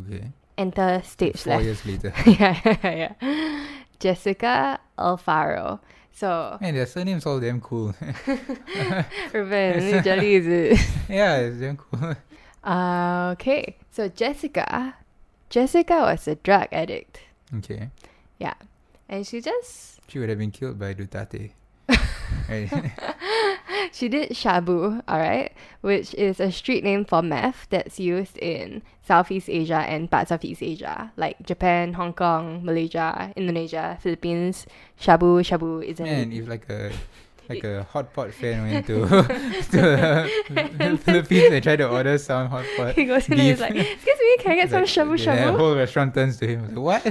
Okay. 0.00 0.32
Enter 0.58 1.02
stage 1.04 1.42
Four 1.42 1.52
left. 1.54 1.64
years 1.64 1.86
later. 1.86 2.12
yeah, 2.26 2.60
yeah, 2.64 3.12
yeah. 3.20 3.66
Jessica 4.00 4.80
Alfaro. 4.98 5.80
So, 6.12 6.56
Man, 6.62 6.74
their 6.74 6.86
surnames 6.86 7.26
all 7.26 7.38
damn 7.40 7.60
cool. 7.60 7.94
Ruben, 9.32 10.02
Delhi 10.02 10.34
is 10.36 10.46
it? 10.46 10.86
yeah, 11.10 11.36
it's 11.38 11.58
damn 11.58 11.76
cool. 11.76 12.14
Uh, 12.64 13.30
okay, 13.32 13.76
so 13.90 14.08
Jessica, 14.08 14.94
Jessica 15.50 15.94
was 15.94 16.26
a 16.26 16.36
drug 16.36 16.68
addict. 16.72 17.20
Okay. 17.58 17.90
Yeah, 18.38 18.54
and 19.08 19.26
she 19.26 19.40
just 19.42 20.00
She 20.08 20.18
would 20.18 20.28
have 20.30 20.38
been 20.38 20.50
killed 20.50 20.78
by 20.78 20.94
Duterte. 20.94 21.50
right? 22.48 22.70
She 23.96 24.08
did 24.08 24.30
shabu, 24.30 25.00
alright, 25.08 25.52
which 25.80 26.12
is 26.14 26.38
a 26.38 26.52
street 26.52 26.84
name 26.84 27.06
for 27.06 27.22
meth 27.22 27.66
that's 27.70 27.98
used 27.98 28.36
in 28.38 28.82
Southeast 29.02 29.48
Asia 29.48 29.78
and 29.88 30.10
parts 30.10 30.30
of 30.30 30.44
East 30.44 30.62
Asia, 30.62 31.12
like 31.16 31.40
Japan, 31.46 31.94
Hong 31.94 32.12
Kong, 32.12 32.62
Malaysia, 32.62 33.32
Indonesia, 33.36 33.96
Philippines. 34.02 34.66
Shabu 35.00 35.40
shabu 35.40 35.82
is 35.82 35.98
an 36.00 36.06
Man, 36.06 36.32
if 36.32 36.46
like 36.46 36.68
a 36.68 36.92
like 37.48 37.64
a 37.64 37.84
hot 37.92 38.12
pot 38.12 38.34
fan 38.34 38.68
went 38.68 38.86
to, 38.86 39.06
to 39.72 39.80
the 39.80 41.00
Philippines 41.04 41.52
and 41.52 41.62
tried 41.62 41.76
to 41.76 41.88
order 41.88 42.18
some 42.18 42.48
hot 42.48 42.66
pot. 42.76 42.94
he 42.94 43.06
goes 43.06 43.26
in 43.28 43.34
and 43.34 43.42
he's 43.42 43.60
like, 43.60 43.74
"Excuse 43.74 44.18
me, 44.20 44.36
can 44.40 44.52
I 44.52 44.56
get 44.56 44.68
some 44.68 44.80
Like, 44.80 44.90
shabu 44.90 45.16
The 45.16 45.52
whole 45.56 45.74
restaurant 45.74 46.12
turns 46.12 46.36
to 46.38 46.46
him 46.46 46.68
like, 46.68 46.76
what? 46.76 47.06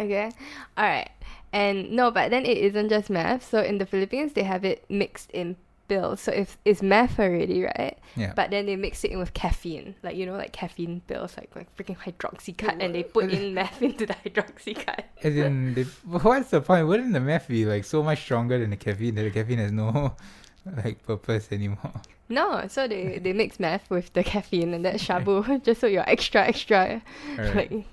Okay, 0.00 0.32
all 0.78 0.84
right, 0.84 1.10
and 1.52 1.90
no, 1.92 2.10
but 2.10 2.30
then 2.30 2.44
it 2.46 2.58
isn't 2.58 2.88
just 2.88 3.10
meth. 3.10 3.48
So 3.48 3.62
in 3.62 3.78
the 3.78 3.86
Philippines, 3.86 4.32
they 4.34 4.44
have 4.44 4.64
it 4.64 4.84
mixed 4.88 5.30
in 5.32 5.56
pills. 5.88 6.20
So 6.20 6.32
if 6.32 6.56
it's 6.64 6.82
meth 6.82 7.18
already, 7.18 7.64
right? 7.64 7.98
yeah. 8.16 8.32
But 8.34 8.50
then 8.50 8.66
they 8.66 8.76
mix 8.76 9.04
it 9.04 9.10
in 9.10 9.18
with 9.18 9.34
caffeine, 9.34 9.96
like 10.02 10.16
you 10.16 10.24
know, 10.24 10.36
like 10.36 10.52
caffeine 10.52 11.02
pills, 11.06 11.36
like 11.36 11.50
like 11.54 11.68
freaking 11.76 11.98
hydroxycut, 11.98 12.76
and 12.80 12.94
they 12.94 13.02
put 13.02 13.30
in 13.30 13.52
meth 13.52 13.82
into 13.88 14.06
the 14.06 14.14
hydroxycut. 14.14 15.02
As 15.22 15.36
in, 15.36 15.74
the, 15.74 15.82
what's 16.06 16.50
the 16.50 16.60
point? 16.60 16.86
Wouldn't 16.86 17.12
the 17.12 17.20
meth 17.20 17.48
be 17.48 17.66
like 17.66 17.84
so 17.84 18.02
much 18.02 18.22
stronger 18.22 18.58
than 18.58 18.70
the 18.70 18.76
caffeine 18.76 19.16
that 19.16 19.24
the 19.24 19.30
caffeine 19.30 19.58
has 19.58 19.72
no 19.72 20.14
like 20.84 21.02
purpose 21.02 21.48
anymore? 21.50 22.00
No, 22.28 22.66
so 22.68 22.86
they 22.86 23.18
they 23.18 23.32
mix 23.32 23.58
meth 23.58 23.90
with 23.90 24.12
the 24.12 24.22
caffeine 24.22 24.72
and 24.72 24.84
that's 24.84 25.02
shabu, 25.04 25.62
just 25.64 25.80
so 25.80 25.88
you're 25.88 26.08
extra 26.08 26.46
extra 26.46 27.02
Alright. 27.36 27.56
like 27.56 27.84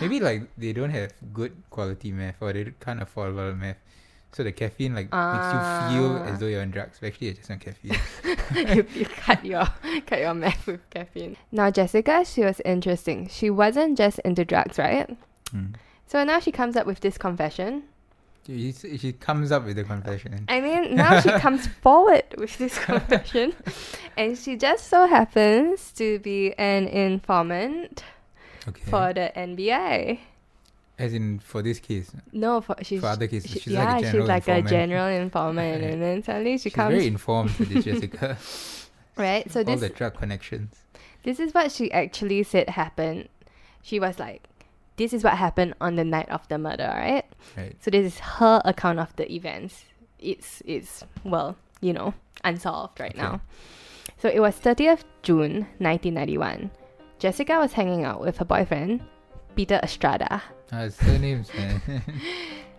Maybe 0.00 0.20
like 0.20 0.42
they 0.56 0.72
don't 0.72 0.90
have 0.90 1.12
good 1.32 1.52
quality 1.70 2.12
meth 2.12 2.36
or 2.40 2.52
they 2.52 2.72
can't 2.80 3.00
afford 3.02 3.30
a 3.30 3.32
lot 3.32 3.48
of 3.48 3.58
meth. 3.58 3.76
So 4.32 4.42
the 4.42 4.52
caffeine 4.52 4.94
like 4.94 5.12
makes 5.12 5.52
you 5.52 5.60
feel 5.92 6.16
Ah. 6.16 6.24
as 6.32 6.40
though 6.40 6.46
you're 6.46 6.62
on 6.62 6.70
drugs, 6.70 6.96
but 7.00 7.08
actually 7.08 7.26
you're 7.28 7.36
just 7.36 7.50
on 7.50 7.58
caffeine. 7.58 7.96
you, 8.76 8.86
you 8.94 9.04
cut 9.06 9.44
your 9.44 9.66
cut 10.06 10.20
your 10.20 10.32
meth 10.34 10.66
with 10.66 10.80
caffeine. 10.90 11.36
Now 11.50 11.70
Jessica, 11.70 12.24
she 12.24 12.40
was 12.42 12.60
interesting. 12.64 13.28
She 13.28 13.50
wasn't 13.50 13.98
just 13.98 14.18
into 14.20 14.44
drugs, 14.44 14.78
right? 14.78 15.14
Mm. 15.54 15.74
So 16.06 16.24
now 16.24 16.40
she 16.40 16.50
comes 16.50 16.76
up 16.76 16.86
with 16.86 17.00
this 17.00 17.18
confession. 17.18 17.82
She, 18.46 18.72
she 18.72 19.12
comes 19.12 19.52
up 19.52 19.64
with 19.64 19.76
the 19.76 19.84
confession. 19.84 20.46
I 20.48 20.60
mean, 20.60 20.96
now 20.96 21.20
she 21.20 21.30
comes 21.30 21.66
forward 21.82 22.24
with 22.38 22.58
this 22.58 22.76
confession, 22.76 23.54
and 24.16 24.36
she 24.36 24.56
just 24.56 24.88
so 24.88 25.06
happens 25.06 25.92
to 25.92 26.18
be 26.18 26.52
an 26.58 26.88
informant 26.88 28.02
Okay. 28.68 28.90
for 28.90 29.12
the 29.12 29.32
NBA. 29.36 30.18
As 30.98 31.14
in 31.14 31.38
for 31.40 31.62
this 31.62 31.78
case. 31.80 32.12
No, 32.32 32.60
for 32.60 32.76
she's 32.82 33.00
For 33.00 33.06
other 33.08 33.26
cases, 33.26 33.50
she- 33.50 33.58
she's 33.60 33.72
yeah, 33.72 33.84
like 33.84 33.94
a 33.94 33.98
she's 34.04 34.12
general 34.12 34.26
like 34.28 34.48
informant. 34.48 34.66
a 34.66 34.70
general 34.70 35.08
informant, 35.22 35.82
and 35.84 36.02
then 36.02 36.22
suddenly 36.22 36.52
she 36.58 36.68
She's 36.68 36.74
comes 36.74 36.94
very 36.94 37.06
informed 37.06 37.50
with 37.58 37.70
this 37.70 37.84
Jessica. 37.84 38.36
right. 39.16 39.50
So 39.50 39.60
All 39.60 39.64
this 39.64 39.80
the 39.80 39.88
drug 39.88 40.14
connections. 40.14 40.76
this 41.24 41.40
is 41.40 41.54
what 41.54 41.72
she 41.72 41.90
actually 41.92 42.42
said 42.44 42.68
happened. 42.70 43.28
She 43.82 43.98
was 43.98 44.18
like, 44.20 44.46
"This 44.96 45.12
is 45.12 45.24
what 45.24 45.34
happened 45.38 45.74
on 45.80 45.96
the 45.96 46.04
night 46.04 46.28
of 46.28 46.46
the 46.48 46.58
murder." 46.58 46.92
Right. 46.94 47.24
Right. 47.56 47.74
So 47.80 47.90
this 47.90 48.06
is 48.06 48.18
her 48.38 48.60
account 48.64 49.00
of 49.00 49.16
the 49.16 49.26
events. 49.32 49.86
It's 50.20 50.62
it's 50.66 51.02
well, 51.24 51.56
you 51.80 51.92
know, 51.94 52.14
unsolved 52.44 53.00
right 53.00 53.10
Okay. 53.12 53.22
now. 53.22 53.40
So 54.18 54.28
it 54.28 54.38
was 54.40 54.54
30th 54.60 55.02
June 55.22 55.66
1991. 55.78 56.70
Jessica 57.22 57.56
was 57.60 57.72
hanging 57.72 58.02
out 58.02 58.20
with 58.20 58.38
her 58.38 58.44
boyfriend, 58.44 59.00
Peter 59.54 59.78
Estrada. 59.80 60.42
Ah, 60.72 60.88
surnames, 60.88 61.54
man. 61.54 61.80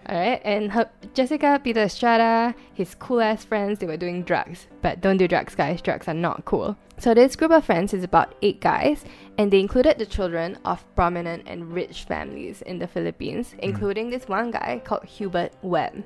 All 0.09 0.19
right, 0.19 0.41
and 0.43 0.69
her 0.69 0.89
Jessica, 1.13 1.61
Peter 1.63 1.83
Estrada, 1.83 2.53
his 2.73 2.93
cool 2.93 3.21
ass 3.21 3.45
friends, 3.45 3.79
they 3.79 3.85
were 3.85 3.95
doing 3.95 4.21
drugs. 4.21 4.67
But 4.81 4.99
don't 4.99 5.15
do 5.15 5.29
drugs, 5.29 5.55
guys. 5.55 5.81
Drugs 5.81 6.09
are 6.09 6.13
not 6.13 6.43
cool. 6.43 6.75
So 6.97 7.13
this 7.13 7.37
group 7.37 7.51
of 7.51 7.63
friends 7.63 7.93
is 7.93 8.03
about 8.03 8.35
eight 8.41 8.59
guys, 8.59 9.05
and 9.37 9.49
they 9.49 9.61
included 9.61 9.97
the 9.97 10.05
children 10.05 10.57
of 10.65 10.83
prominent 10.93 11.43
and 11.47 11.71
rich 11.71 12.03
families 12.03 12.61
in 12.63 12.79
the 12.79 12.87
Philippines, 12.87 13.55
including 13.59 14.09
this 14.09 14.27
one 14.27 14.51
guy 14.51 14.81
called 14.83 15.05
Hubert 15.05 15.53
Webb. 15.61 16.03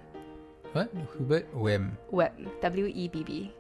what? 0.74 0.92
Hubert 1.18 1.52
Wem. 1.56 1.98
Webb, 2.12 2.34
W 2.62 2.86
E 2.86 3.08
B 3.08 3.24
B. 3.24 3.52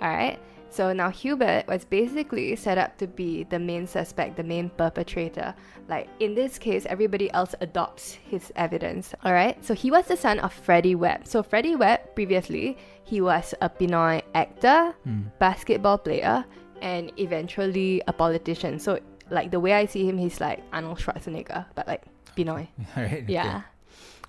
Alright, 0.00 0.38
so 0.70 0.92
now 0.92 1.10
Hubert 1.10 1.66
was 1.66 1.84
basically 1.84 2.54
set 2.56 2.78
up 2.78 2.98
to 2.98 3.06
be 3.06 3.44
the 3.44 3.58
main 3.58 3.86
suspect, 3.86 4.36
the 4.36 4.42
main 4.44 4.68
perpetrator. 4.70 5.54
Like 5.88 6.08
in 6.20 6.34
this 6.34 6.58
case, 6.58 6.84
everybody 6.86 7.30
else 7.32 7.54
adopts 7.60 8.12
his 8.12 8.52
evidence. 8.56 9.14
Alright, 9.24 9.64
so 9.64 9.74
he 9.74 9.90
was 9.90 10.06
the 10.06 10.16
son 10.16 10.38
of 10.40 10.52
Freddie 10.52 10.94
Webb. 10.94 11.26
So 11.26 11.42
Freddie 11.42 11.76
Webb, 11.76 12.14
previously, 12.14 12.76
he 13.04 13.20
was 13.20 13.54
a 13.60 13.68
Pinoy 13.70 14.22
actor, 14.34 14.94
Hmm. 15.04 15.22
basketball 15.38 15.98
player, 15.98 16.44
and 16.82 17.10
eventually 17.18 18.02
a 18.06 18.12
politician. 18.12 18.78
So 18.78 19.00
like 19.30 19.50
the 19.50 19.60
way 19.60 19.72
I 19.72 19.86
see 19.86 20.06
him, 20.08 20.18
he's 20.18 20.40
like 20.40 20.62
Arnold 20.72 20.98
Schwarzenegger, 20.98 21.66
but 21.74 21.86
like 21.88 22.02
Pinoy. 22.36 22.68
Alright. 22.96 23.12
okay. 23.24 23.24
Yeah. 23.28 23.62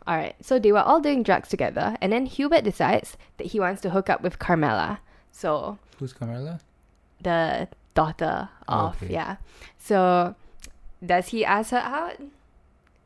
All 0.07 0.15
right. 0.15 0.35
So 0.41 0.57
they 0.57 0.71
were 0.71 0.79
all 0.79 1.01
doing 1.01 1.21
drugs 1.23 1.49
together, 1.49 1.95
and 2.01 2.11
then 2.11 2.25
Hubert 2.25 2.63
decides 2.63 3.17
that 3.37 3.47
he 3.47 3.59
wants 3.59 3.81
to 3.81 3.89
hook 3.91 4.09
up 4.09 4.21
with 4.21 4.39
Carmela. 4.39 5.01
So 5.31 5.77
Who's 5.99 6.13
Carmela? 6.13 6.59
the 7.21 7.67
daughter 7.93 8.47
of 8.67 8.95
okay. 9.03 9.11
yeah. 9.13 9.35
So 9.77 10.35
does 11.05 11.27
he 11.29 11.43
ask 11.43 11.71
her 11.71 11.77
out? 11.77 12.15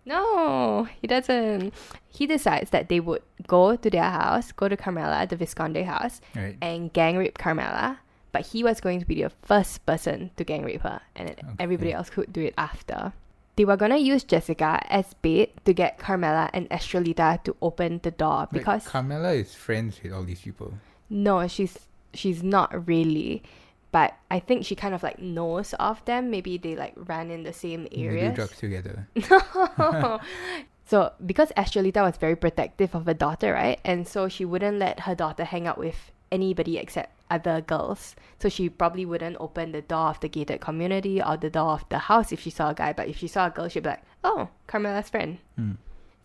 No, 0.05 0.87
he 1.01 1.07
doesn't. 1.07 1.73
He 2.09 2.27
decides 2.27 2.69
that 2.71 2.89
they 2.89 2.99
would 2.99 3.21
go 3.47 3.75
to 3.75 3.89
their 3.89 4.03
house, 4.09 4.51
go 4.51 4.67
to 4.67 4.75
Carmela, 4.77 5.25
the 5.27 5.35
Vizconde 5.37 5.83
house, 5.85 6.19
Right. 6.35 6.57
and 6.61 6.91
gang 6.91 7.17
rape 7.17 7.37
Carmela. 7.37 7.99
But 8.31 8.47
he 8.47 8.63
was 8.63 8.81
going 8.81 8.99
to 8.99 9.05
be 9.05 9.23
the 9.23 9.29
first 9.29 9.85
person 9.85 10.31
to 10.37 10.43
gang 10.43 10.63
rape 10.65 10.81
her, 10.81 11.01
and 11.15 11.29
then 11.29 11.55
everybody 11.59 11.93
else 11.93 12.09
could 12.09 12.33
do 12.33 12.41
it 12.41 12.53
after. 12.57 13.13
They 13.55 13.65
were 13.65 13.77
gonna 13.77 13.97
use 13.97 14.23
Jessica 14.23 14.81
as 14.89 15.13
bait 15.21 15.63
to 15.65 15.73
get 15.73 15.99
Carmela 15.99 16.49
and 16.53 16.67
Estrelita 16.69 17.43
to 17.43 17.55
open 17.61 17.99
the 18.03 18.09
door 18.11 18.47
because 18.51 18.87
Carmela 18.87 19.31
is 19.33 19.53
friends 19.53 19.99
with 20.03 20.11
all 20.11 20.23
these 20.23 20.41
people. 20.41 20.73
no, 21.09 21.47
she's 21.47 21.77
she's 22.13 22.43
not 22.43 22.87
really, 22.87 23.43
but 23.91 24.15
I 24.31 24.39
think 24.39 24.65
she 24.65 24.75
kind 24.75 24.93
of 24.93 25.03
like 25.03 25.19
knows 25.19 25.73
of 25.79 26.03
them. 26.05 26.31
Maybe 26.31 26.57
they 26.57 26.75
like 26.75 26.93
ran 26.95 27.31
in 27.31 27.43
the 27.43 27.53
same 27.53 27.87
area. 27.91 28.29
They 28.29 28.35
drugs 28.35 28.57
together. 28.57 29.07
No. 29.29 30.19
so 30.85 31.13
because 31.25 31.51
Estrelita 31.55 32.01
was 32.03 32.17
very 32.17 32.35
protective 32.35 32.95
of 32.95 33.05
her 33.05 33.13
daughter, 33.13 33.53
right? 33.53 33.79
And 33.85 34.07
so 34.07 34.27
she 34.27 34.45
wouldn't 34.45 34.79
let 34.79 35.01
her 35.01 35.15
daughter 35.15 35.43
hang 35.43 35.67
out 35.67 35.77
with 35.77 36.11
anybody 36.31 36.77
except 36.77 37.13
other 37.29 37.61
girls. 37.61 38.15
So 38.39 38.49
she 38.49 38.69
probably 38.69 39.05
wouldn't 39.05 39.37
open 39.39 39.71
the 39.71 39.81
door 39.81 40.09
of 40.09 40.19
the 40.19 40.29
gated 40.29 40.61
community 40.61 41.21
or 41.21 41.37
the 41.37 41.49
door 41.49 41.73
of 41.73 41.85
the 41.89 41.99
house 41.99 42.31
if 42.31 42.41
she 42.41 42.49
saw 42.49 42.71
a 42.71 42.73
guy. 42.73 42.93
But 42.93 43.07
if 43.07 43.17
she 43.17 43.27
saw 43.27 43.47
a 43.47 43.49
girl, 43.49 43.69
she'd 43.69 43.83
be 43.83 43.89
like, 43.89 44.03
"Oh, 44.23 44.49
Carmela's 44.67 45.09
friend." 45.09 45.37
Hmm. 45.55 45.73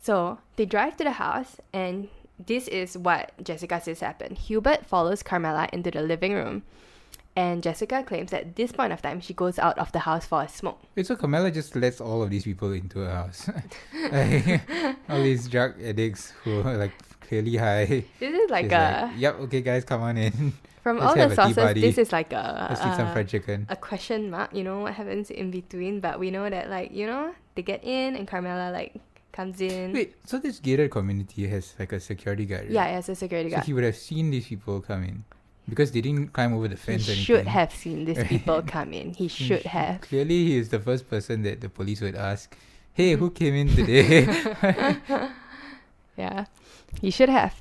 So 0.01 0.39
they 0.57 0.65
drive 0.65 0.97
to 0.97 1.05
the 1.05 1.13
house, 1.13 1.61
and 1.73 2.09
this 2.39 2.69
is 2.69 2.97
what 2.97 3.33
Jessica 3.43 3.81
says 3.81 4.01
happened. 4.01 4.39
Hubert 4.39 4.87
follows 4.87 5.23
Carmela 5.23 5.69
into 5.73 5.91
the 5.91 6.03
living 6.03 6.35
room, 6.35 6.63
and 7.37 7.63
Jessica 7.63 8.03
claims 8.03 8.31
that 8.31 8.43
at 8.43 8.57
this 8.57 8.73
point 8.73 8.93
of 8.93 9.03
time 9.03 9.21
she 9.21 9.35
goes 9.35 9.59
out 9.59 9.79
of 9.79 9.93
the 9.93 10.01
house 10.01 10.27
for 10.27 10.43
a 10.43 10.49
smoke. 10.49 10.81
Wait, 10.97 11.07
so 11.07 11.17
Carmela 11.17 11.51
just 11.51 11.77
lets 11.77 12.01
all 12.01 12.23
of 12.23 12.31
these 12.31 12.45
people 12.45 12.73
into 12.73 13.01
her 13.01 13.11
house. 13.11 13.49
like, 14.13 14.63
all 15.09 15.23
these 15.23 15.49
drug 15.49 15.81
addicts 15.83 16.33
who 16.43 16.61
are 16.61 16.77
like 16.77 16.93
clearly 17.21 17.57
high. 17.57 18.05
This 18.19 18.35
is 18.35 18.51
like 18.51 18.65
She's 18.65 18.73
a 18.73 19.13
yep, 19.17 19.39
okay, 19.41 19.63
guys, 19.63 19.85
come 19.85 20.03
on 20.03 20.17
in. 20.17 20.53
from 20.89 20.99
let's 20.99 21.19
all 21.19 21.29
the 21.29 21.35
sources. 21.55 21.75
This 21.75 21.99
is 21.99 22.13
like 22.13 22.33
a 22.33 22.67
Let's 22.71 22.81
some 22.81 23.13
fried 23.13 23.29
chicken. 23.29 23.67
a 23.69 23.77
question 23.77 24.31
mark. 24.31 24.55
You 24.55 24.65
know 24.65 24.81
what 24.81 24.95
happens 24.95 25.31
in 25.31 25.51
between, 25.51 26.01
but 26.01 26.19
we 26.19 26.31
know 26.31 26.49
that 26.49 26.71
like 26.71 26.93
you 26.93 27.07
know 27.07 27.35
they 27.55 27.63
get 27.63 27.85
in 27.85 28.17
and 28.17 28.27
Carmela 28.27 28.71
like 28.73 28.95
comes 29.39 29.61
in. 29.63 29.93
Wait, 29.95 30.15
so 30.27 30.39
this 30.43 30.59
gated 30.59 30.91
community 30.91 31.47
has 31.47 31.75
like 31.79 31.93
a 31.95 32.01
security 32.03 32.45
guard, 32.45 32.63
right? 32.67 32.71
Yeah, 32.79 32.87
as 32.99 33.09
a 33.09 33.15
security 33.15 33.51
guard. 33.51 33.63
So 33.63 33.67
he 33.67 33.73
would 33.79 33.85
have 33.87 33.95
seen 33.97 34.31
these 34.35 34.49
people 34.51 34.81
come 34.83 35.05
in 35.05 35.23
because 35.71 35.93
they 35.95 36.01
didn't 36.03 36.33
climb 36.35 36.53
over 36.59 36.67
the 36.67 36.75
He 36.75 36.83
fence 36.87 37.07
or 37.09 37.13
anything. 37.15 37.25
should 37.25 37.47
have 37.47 37.71
seen 37.73 38.05
these 38.05 38.23
people 38.25 38.63
come 38.77 38.91
in. 38.93 39.15
He 39.15 39.29
He 39.31 39.47
should 39.47 39.63
sh- 39.63 39.67
have. 39.79 40.01
Clearly, 40.03 40.39
he 40.51 40.57
is 40.59 40.71
the 40.75 40.81
first 40.81 41.09
person 41.09 41.43
that 41.47 41.61
the 41.63 41.69
police 41.71 42.01
would 42.03 42.17
ask, 42.19 42.57
"Hey, 42.99 43.15
who 43.15 43.31
came 43.31 43.55
in 43.55 43.69
today?" 43.71 44.27
Yeah, 46.19 46.47
he 47.01 47.11
should 47.15 47.29
have. 47.31 47.55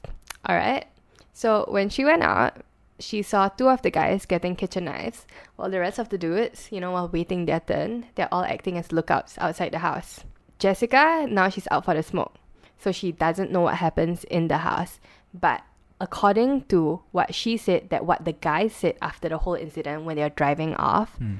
All 0.50 0.56
right. 0.56 0.86
So 1.34 1.66
when 1.70 1.90
she 1.94 2.02
went 2.04 2.24
out, 2.24 2.58
she 3.00 3.22
saw 3.22 3.50
two 3.54 3.70
of 3.70 3.84
the 3.86 3.92
guys 3.94 4.26
getting 4.26 4.56
kitchen 4.58 4.86
knives, 4.90 5.28
while 5.56 5.70
the 5.70 5.80
rest 5.80 6.00
of 6.02 6.10
the 6.10 6.18
dudes, 6.18 6.70
you 6.74 6.82
know, 6.82 6.90
while 6.98 7.08
waiting 7.08 7.46
their 7.46 7.60
turn, 7.62 8.06
they're 8.16 8.34
all 8.34 8.44
acting 8.44 8.78
as 8.82 8.90
lookouts 8.92 9.38
outside 9.38 9.72
the 9.78 9.86
house. 9.86 10.26
Jessica, 10.60 11.28
now 11.30 11.50
she's 11.50 11.68
out 11.72 11.86
for 11.86 11.94
the 11.94 12.04
smoke, 12.04 12.36
so 12.80 12.92
she 12.92 13.12
doesn't 13.12 13.52
know 13.52 13.62
what 13.62 13.76
happens 13.76 14.24
in 14.26 14.48
the 14.48 14.58
house. 14.60 15.00
But 15.34 15.62
according 16.02 16.64
to 16.66 17.02
what 17.12 17.34
she 17.34 17.58
said, 17.58 17.90
that 17.90 18.06
what 18.06 18.26
the 18.26 18.34
guys 18.34 18.74
said 18.74 18.98
after 19.02 19.30
the 19.30 19.40
whole 19.40 19.56
incident 19.56 20.04
when 20.04 20.16
they 20.16 20.24
were 20.24 20.30
driving 20.30 20.76
off, 20.76 21.16
Hmm, 21.18 21.36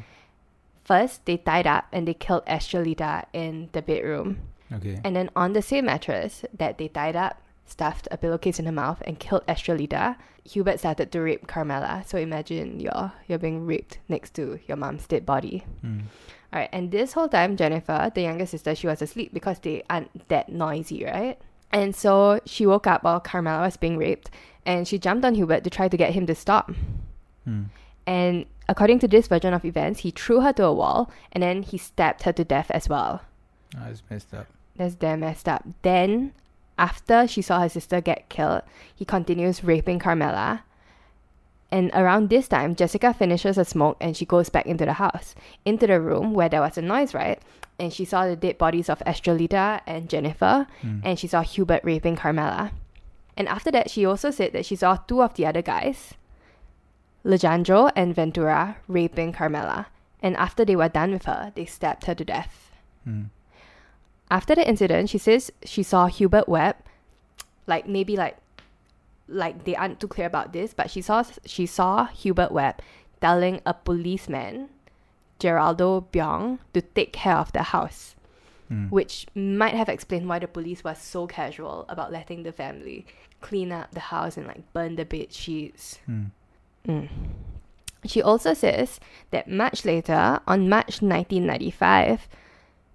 first 0.84 1.26
they 1.26 1.38
tied 1.38 1.68
up 1.68 1.86
and 1.92 2.08
they 2.08 2.14
killed 2.14 2.46
Estrelita 2.46 3.26
in 3.34 3.70
the 3.72 3.82
bedroom. 3.82 4.40
Okay. 4.72 5.00
And 5.04 5.16
then 5.16 5.30
on 5.36 5.54
the 5.54 5.62
same 5.62 5.86
mattress 5.86 6.44
that 6.54 6.78
they 6.78 6.88
tied 6.88 7.16
up, 7.16 7.42
stuffed 7.66 8.08
a 8.12 8.18
pillowcase 8.18 8.60
in 8.60 8.66
her 8.66 8.72
mouth, 8.72 9.02
and 9.06 9.20
killed 9.20 9.46
Estrelita, 9.48 10.16
Hubert 10.44 10.80
started 10.80 11.12
to 11.12 11.20
rape 11.20 11.48
Carmela. 11.48 12.04
So 12.08 12.18
imagine 12.18 12.80
you're 12.80 13.12
you're 13.28 13.40
being 13.40 13.66
raped 13.66 14.00
next 14.08 14.34
to 14.36 14.60
your 14.68 14.78
mom's 14.78 15.06
dead 15.08 15.26
body. 15.26 15.66
Mm. 15.84 16.04
Alright, 16.54 16.70
and 16.72 16.92
this 16.92 17.14
whole 17.14 17.28
time, 17.28 17.58
Jennifer, 17.58 18.12
the 18.14 18.22
younger 18.22 18.46
sister, 18.46 18.74
she 18.74 18.88
was 18.88 19.02
asleep 19.02 19.34
because 19.34 19.60
they 19.60 19.84
aren't 19.90 20.28
that 20.30 20.50
noisy, 20.50 21.04
right? 21.04 21.38
And 21.72 21.94
so 21.96 22.40
she 22.46 22.66
woke 22.66 22.88
up 22.88 23.04
while 23.04 23.20
Carmela 23.20 23.64
was 23.64 23.76
being 23.76 23.98
raped, 23.98 24.30
and 24.66 24.88
she 24.88 24.98
jumped 24.98 25.26
on 25.26 25.36
Hubert 25.36 25.64
to 25.66 25.70
try 25.70 25.90
to 25.90 25.98
get 25.98 26.14
him 26.14 26.26
to 26.28 26.36
stop. 26.36 26.72
Mm. 27.48 27.66
And 28.06 28.46
according 28.70 29.00
to 29.00 29.08
this 29.08 29.28
version 29.28 29.54
of 29.54 29.66
events, 29.66 30.00
he 30.00 30.12
threw 30.12 30.40
her 30.42 30.54
to 30.54 30.66
a 30.66 30.74
wall, 30.74 31.12
and 31.34 31.44
then 31.44 31.64
he 31.64 31.78
stabbed 31.78 32.24
her 32.24 32.32
to 32.32 32.46
death 32.46 32.72
as 32.72 32.88
well. 32.88 33.22
Oh, 33.78 33.90
it's 33.90 34.02
messed 34.10 34.34
up. 34.34 34.48
That's 34.78 34.96
damn 34.96 35.20
messed 35.20 35.50
up. 35.50 35.66
Then, 35.82 36.32
after 36.78 37.28
she 37.28 37.42
saw 37.42 37.60
her 37.60 37.70
sister 37.70 38.00
get 38.00 38.30
killed, 38.30 38.62
he 38.96 39.04
continues 39.04 39.64
raping 39.64 40.00
Carmela. 40.00 40.64
And 41.72 41.92
around 41.94 42.30
this 42.30 42.48
time, 42.48 42.76
Jessica 42.76 43.14
finishes 43.14 43.58
her 43.58 43.64
smoke 43.66 43.98
and 44.00 44.16
she 44.16 44.26
goes 44.26 44.48
back 44.50 44.66
into 44.66 44.86
the 44.86 44.94
house, 44.94 45.36
into 45.66 45.86
the 45.86 46.00
room 46.00 46.34
where 46.34 46.48
there 46.48 46.62
was 46.62 46.78
a 46.78 46.82
noise, 46.82 47.14
right? 47.14 47.42
And 47.78 47.92
she 47.92 48.06
saw 48.06 48.26
the 48.26 48.36
dead 48.38 48.58
bodies 48.58 48.90
of 48.90 49.00
Estrelita 49.06 49.82
and 49.86 50.10
Jennifer, 50.10 50.66
Mm. 50.82 51.02
and 51.04 51.20
she 51.20 51.28
saw 51.28 51.42
Hubert 51.42 51.84
raping 51.84 52.16
Carmela. 52.16 52.72
And 53.36 53.48
after 53.48 53.70
that, 53.72 53.90
she 53.90 54.06
also 54.06 54.32
said 54.32 54.54
that 54.54 54.66
she 54.66 54.76
saw 54.76 54.96
two 54.96 55.22
of 55.22 55.34
the 55.36 55.46
other 55.46 55.62
guys, 55.62 56.14
Lejandro 57.26 57.92
and 57.96 58.16
Ventura, 58.16 58.78
raping 58.88 59.34
Carmela. 59.34 59.88
And 60.24 60.36
after 60.38 60.66
they 60.66 60.76
were 60.76 60.90
done 60.90 61.12
with 61.12 61.26
her, 61.26 61.52
they 61.54 61.66
stabbed 61.66 62.06
her 62.06 62.16
to 62.16 62.26
death. 62.26 62.72
Mm. 63.08 63.30
After 64.32 64.56
the 64.56 64.68
incident, 64.68 65.10
she 65.10 65.18
says 65.18 65.52
she 65.64 65.84
saw 65.84 66.08
Hubert 66.08 66.50
Webb, 66.50 66.78
like 67.68 67.88
maybe 67.88 68.16
like, 68.16 68.38
like 69.28 69.66
they 69.66 69.76
aren't 69.76 70.00
too 70.00 70.08
clear 70.08 70.28
about 70.28 70.54
this, 70.54 70.74
but 70.74 70.90
she 70.90 71.02
saw 71.02 71.24
she 71.46 71.66
saw 71.66 72.06
Hubert 72.08 72.52
Webb 72.52 72.82
telling 73.22 73.62
a 73.66 73.74
policeman, 73.74 74.70
Geraldo 75.40 76.06
Biong, 76.12 76.60
to 76.74 76.82
take 76.82 77.14
care 77.14 77.36
of 77.38 77.52
the 77.52 77.64
house, 77.64 78.16
Mm. 78.72 78.92
which 78.92 79.28
might 79.34 79.74
have 79.76 79.88
explained 79.88 80.28
why 80.28 80.40
the 80.40 80.48
police 80.48 80.84
was 80.84 80.98
so 81.00 81.26
casual 81.26 81.86
about 81.88 82.12
letting 82.12 82.44
the 82.44 82.52
family 82.52 83.06
clean 83.40 83.72
up 83.72 83.92
the 83.92 84.12
house 84.12 84.36
and 84.36 84.46
like 84.46 84.74
burn 84.74 84.98
the 84.98 85.06
bed 85.06 85.32
sheets. 85.32 86.00
Mm. 86.10 86.32
Mm. 86.86 87.08
She 88.06 88.22
also 88.22 88.54
says 88.54 89.00
that 89.32 89.50
much 89.50 89.86
later, 89.86 90.40
on 90.46 90.68
March 90.68 91.02
1995, 91.02 92.28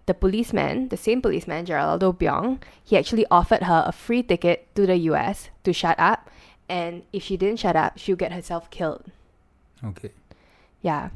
the 0.07 0.15
policeman, 0.15 0.89
the 0.89 0.97
same 0.97 1.23
policeman, 1.23 1.65
Geraldo 1.67 2.17
Biong, 2.17 2.61
he 2.83 2.97
actually 2.97 3.27
offered 3.31 3.65
her 3.65 3.85
a 3.87 3.93
free 3.93 4.23
ticket 4.23 4.75
to 4.75 4.87
the 4.87 4.97
US 5.11 5.51
to 5.65 5.73
shut 5.73 5.99
up, 5.99 6.31
and 6.69 7.03
if 7.13 7.23
she 7.23 7.37
didn't 7.37 7.61
shut 7.61 7.77
up, 7.77 7.99
she'll 7.99 8.17
get 8.17 8.33
herself 8.33 8.71
killed. 8.71 9.11
Okay. 9.85 10.11
Yeah. 10.81 11.11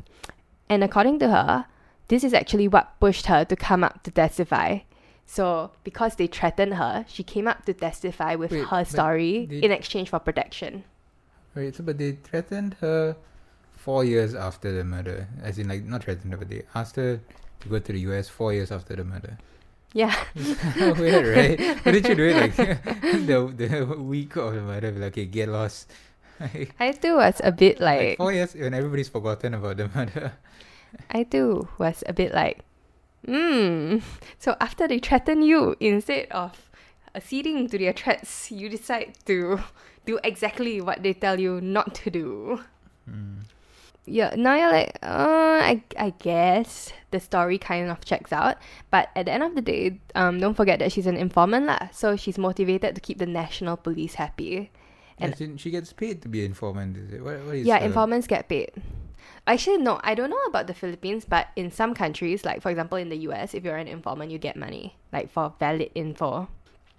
And 0.68 0.82
according 0.84 1.18
to 1.20 1.30
her, 1.30 1.66
this 2.08 2.22
is 2.22 2.34
actually 2.34 2.68
what 2.68 2.98
pushed 3.00 3.26
her 3.26 3.44
to 3.44 3.56
come 3.56 3.82
up 3.82 4.02
to 4.04 4.10
testify. 4.10 4.80
So, 5.26 5.72
because 5.82 6.14
they 6.14 6.28
threatened 6.28 6.74
her, 6.74 7.04
she 7.08 7.24
came 7.24 7.48
up 7.48 7.64
to 7.66 7.74
testify 7.74 8.36
with 8.36 8.52
Wait, 8.52 8.66
her 8.66 8.84
story 8.84 9.46
they- 9.46 9.58
in 9.58 9.72
exchange 9.72 10.10
for 10.10 10.20
protection. 10.20 10.84
Right, 11.54 11.74
so 11.74 11.82
but 11.82 11.98
they 11.98 12.12
threatened 12.12 12.76
her 12.80 13.16
four 13.72 14.04
years 14.04 14.34
after 14.34 14.72
the 14.72 14.84
murder. 14.84 15.26
As 15.42 15.58
in 15.58 15.68
like 15.68 15.84
not 15.84 16.04
threatened 16.04 16.32
her, 16.32 16.38
but 16.38 16.48
they 16.50 16.62
asked 16.74 16.96
her 16.96 17.20
to 17.60 17.68
go 17.68 17.78
to 17.78 17.92
the 17.92 18.00
US 18.10 18.28
four 18.28 18.52
years 18.52 18.70
after 18.70 18.96
the 18.96 19.04
murder. 19.04 19.38
Yeah. 19.92 20.14
Weird, 20.98 21.26
right? 21.32 21.56
Why 21.84 21.92
did 21.92 22.08
you 22.08 22.14
do 22.14 22.28
it 22.28 22.36
like 22.36 22.56
the 23.26 23.52
the 23.56 23.96
week 23.96 24.36
of 24.36 24.52
the 24.54 24.60
murder? 24.60 24.92
Be 24.92 25.00
like, 25.00 25.12
okay, 25.16 25.26
get 25.26 25.48
lost. 25.48 25.88
I 26.80 26.92
too 26.92 27.16
was 27.16 27.40
a 27.42 27.52
bit 27.52 27.80
like 27.80 28.18
four 28.18 28.32
years 28.32 28.52
when 28.54 28.74
everybody's 28.74 29.08
forgotten 29.08 29.54
about 29.54 29.78
the 29.78 29.88
murder. 29.88 30.36
I 31.10 31.24
too 31.24 31.68
was 31.78 32.04
a 32.06 32.12
bit 32.12 32.34
like, 32.34 32.60
hmm. 33.24 34.04
So 34.38 34.56
after 34.60 34.86
they 34.86 34.98
threaten 34.98 35.40
you, 35.40 35.76
instead 35.80 36.28
of 36.30 36.70
acceding 37.14 37.68
to 37.72 37.78
their 37.78 37.92
threats, 37.92 38.52
you 38.52 38.68
decide 38.68 39.16
to 39.24 39.60
do 40.04 40.20
exactly 40.22 40.80
what 40.80 41.02
they 41.02 41.14
tell 41.14 41.40
you 41.40 41.60
not 41.60 41.94
to 42.04 42.10
do. 42.10 42.60
Mm. 43.08 43.48
Yeah, 44.06 44.34
now 44.36 44.54
you're 44.54 44.70
like, 44.70 44.98
uh, 45.02 45.58
I, 45.62 45.82
I 45.98 46.10
guess 46.18 46.92
the 47.10 47.18
story 47.18 47.58
kind 47.58 47.90
of 47.90 48.04
checks 48.04 48.32
out. 48.32 48.56
But 48.90 49.10
at 49.16 49.26
the 49.26 49.32
end 49.32 49.42
of 49.42 49.54
the 49.54 49.62
day, 49.62 49.98
um, 50.14 50.38
don't 50.38 50.54
forget 50.54 50.78
that 50.78 50.92
she's 50.92 51.06
an 51.06 51.16
informant 51.16 51.66
lah. 51.66 51.88
So 51.92 52.14
she's 52.16 52.38
motivated 52.38 52.94
to 52.94 53.00
keep 53.00 53.18
the 53.18 53.26
national 53.26 53.76
police 53.76 54.14
happy. 54.14 54.70
And- 55.18 55.32
As 55.34 55.40
in, 55.40 55.56
she 55.56 55.70
gets 55.70 55.92
paid 55.92 56.22
to 56.22 56.28
be 56.28 56.40
an 56.40 56.46
informant. 56.54 56.96
Is 56.96 57.12
it? 57.12 57.22
What, 57.24 57.40
what 57.44 57.56
is 57.56 57.66
yeah, 57.66 57.80
her- 57.80 57.86
informants 57.86 58.26
get 58.26 58.48
paid. 58.48 58.70
Actually, 59.46 59.78
no, 59.78 60.00
I 60.02 60.14
don't 60.14 60.30
know 60.30 60.42
about 60.46 60.66
the 60.66 60.74
Philippines, 60.74 61.24
but 61.24 61.48
in 61.54 61.70
some 61.70 61.94
countries, 61.94 62.44
like 62.44 62.62
for 62.62 62.70
example 62.70 62.98
in 62.98 63.08
the 63.10 63.18
US, 63.30 63.54
if 63.54 63.64
you're 63.64 63.76
an 63.76 63.86
informant, 63.86 64.30
you 64.30 64.38
get 64.38 64.56
money, 64.56 64.96
like 65.12 65.30
for 65.30 65.52
valid 65.58 65.90
info. 65.94 66.48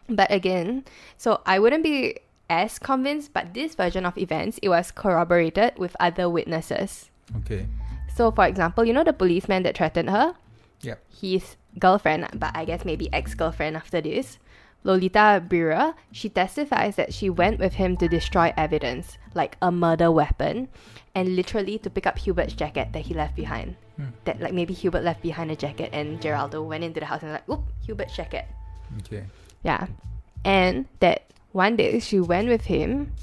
But 0.09 0.31
again, 0.31 0.85
so 1.17 1.41
I 1.45 1.59
wouldn't 1.59 1.83
be 1.83 2.15
as 2.49 2.79
convinced, 2.79 3.33
but 3.33 3.53
this 3.53 3.75
version 3.75 4.05
of 4.05 4.17
events, 4.17 4.59
it 4.61 4.69
was 4.69 4.91
corroborated 4.91 5.77
with 5.77 5.95
other 5.99 6.29
witnesses. 6.29 7.11
Okay. 7.43 7.67
So, 8.15 8.31
for 8.31 8.45
example, 8.45 8.85
you 8.85 8.93
know 8.93 9.03
the 9.03 9.13
policeman 9.13 9.63
that 9.63 9.77
threatened 9.77 10.09
her? 10.09 10.33
Yep. 10.81 11.03
His 11.21 11.55
girlfriend, 11.77 12.27
but 12.33 12.51
I 12.55 12.65
guess 12.65 12.85
maybe 12.85 13.11
ex 13.13 13.33
girlfriend 13.33 13.75
after 13.75 14.01
this, 14.01 14.39
Lolita 14.83 15.43
Birrer, 15.45 15.95
she 16.11 16.29
testifies 16.29 16.95
that 16.95 17.13
she 17.13 17.29
went 17.29 17.59
with 17.59 17.73
him 17.73 17.97
to 17.97 18.07
destroy 18.07 18.53
evidence, 18.55 19.17
like 19.33 19.57
a 19.61 19.71
murder 19.71 20.11
weapon, 20.11 20.69
and 21.13 21.35
literally 21.35 21.77
to 21.79 21.89
pick 21.89 22.07
up 22.07 22.17
Hubert's 22.17 22.53
jacket 22.53 22.93
that 22.93 23.03
he 23.03 23.13
left 23.13 23.35
behind. 23.35 23.75
Hmm. 23.97 24.15
That, 24.25 24.39
like, 24.39 24.53
maybe 24.53 24.73
Hubert 24.73 25.03
left 25.03 25.21
behind 25.21 25.51
a 25.51 25.55
jacket 25.55 25.89
and 25.91 26.21
Geraldo 26.21 26.65
went 26.65 26.83
into 26.83 26.99
the 26.99 27.07
house 27.07 27.23
and, 27.23 27.33
like, 27.33 27.49
oop, 27.49 27.63
Hubert's 27.85 28.15
jacket. 28.15 28.45
Okay. 28.99 29.25
Yeah. 29.63 29.87
And 30.45 30.85
that 30.99 31.23
one 31.51 31.75
day 31.75 31.99
she 31.99 32.19
went 32.19 32.47
with 32.47 32.65
him 32.65 33.13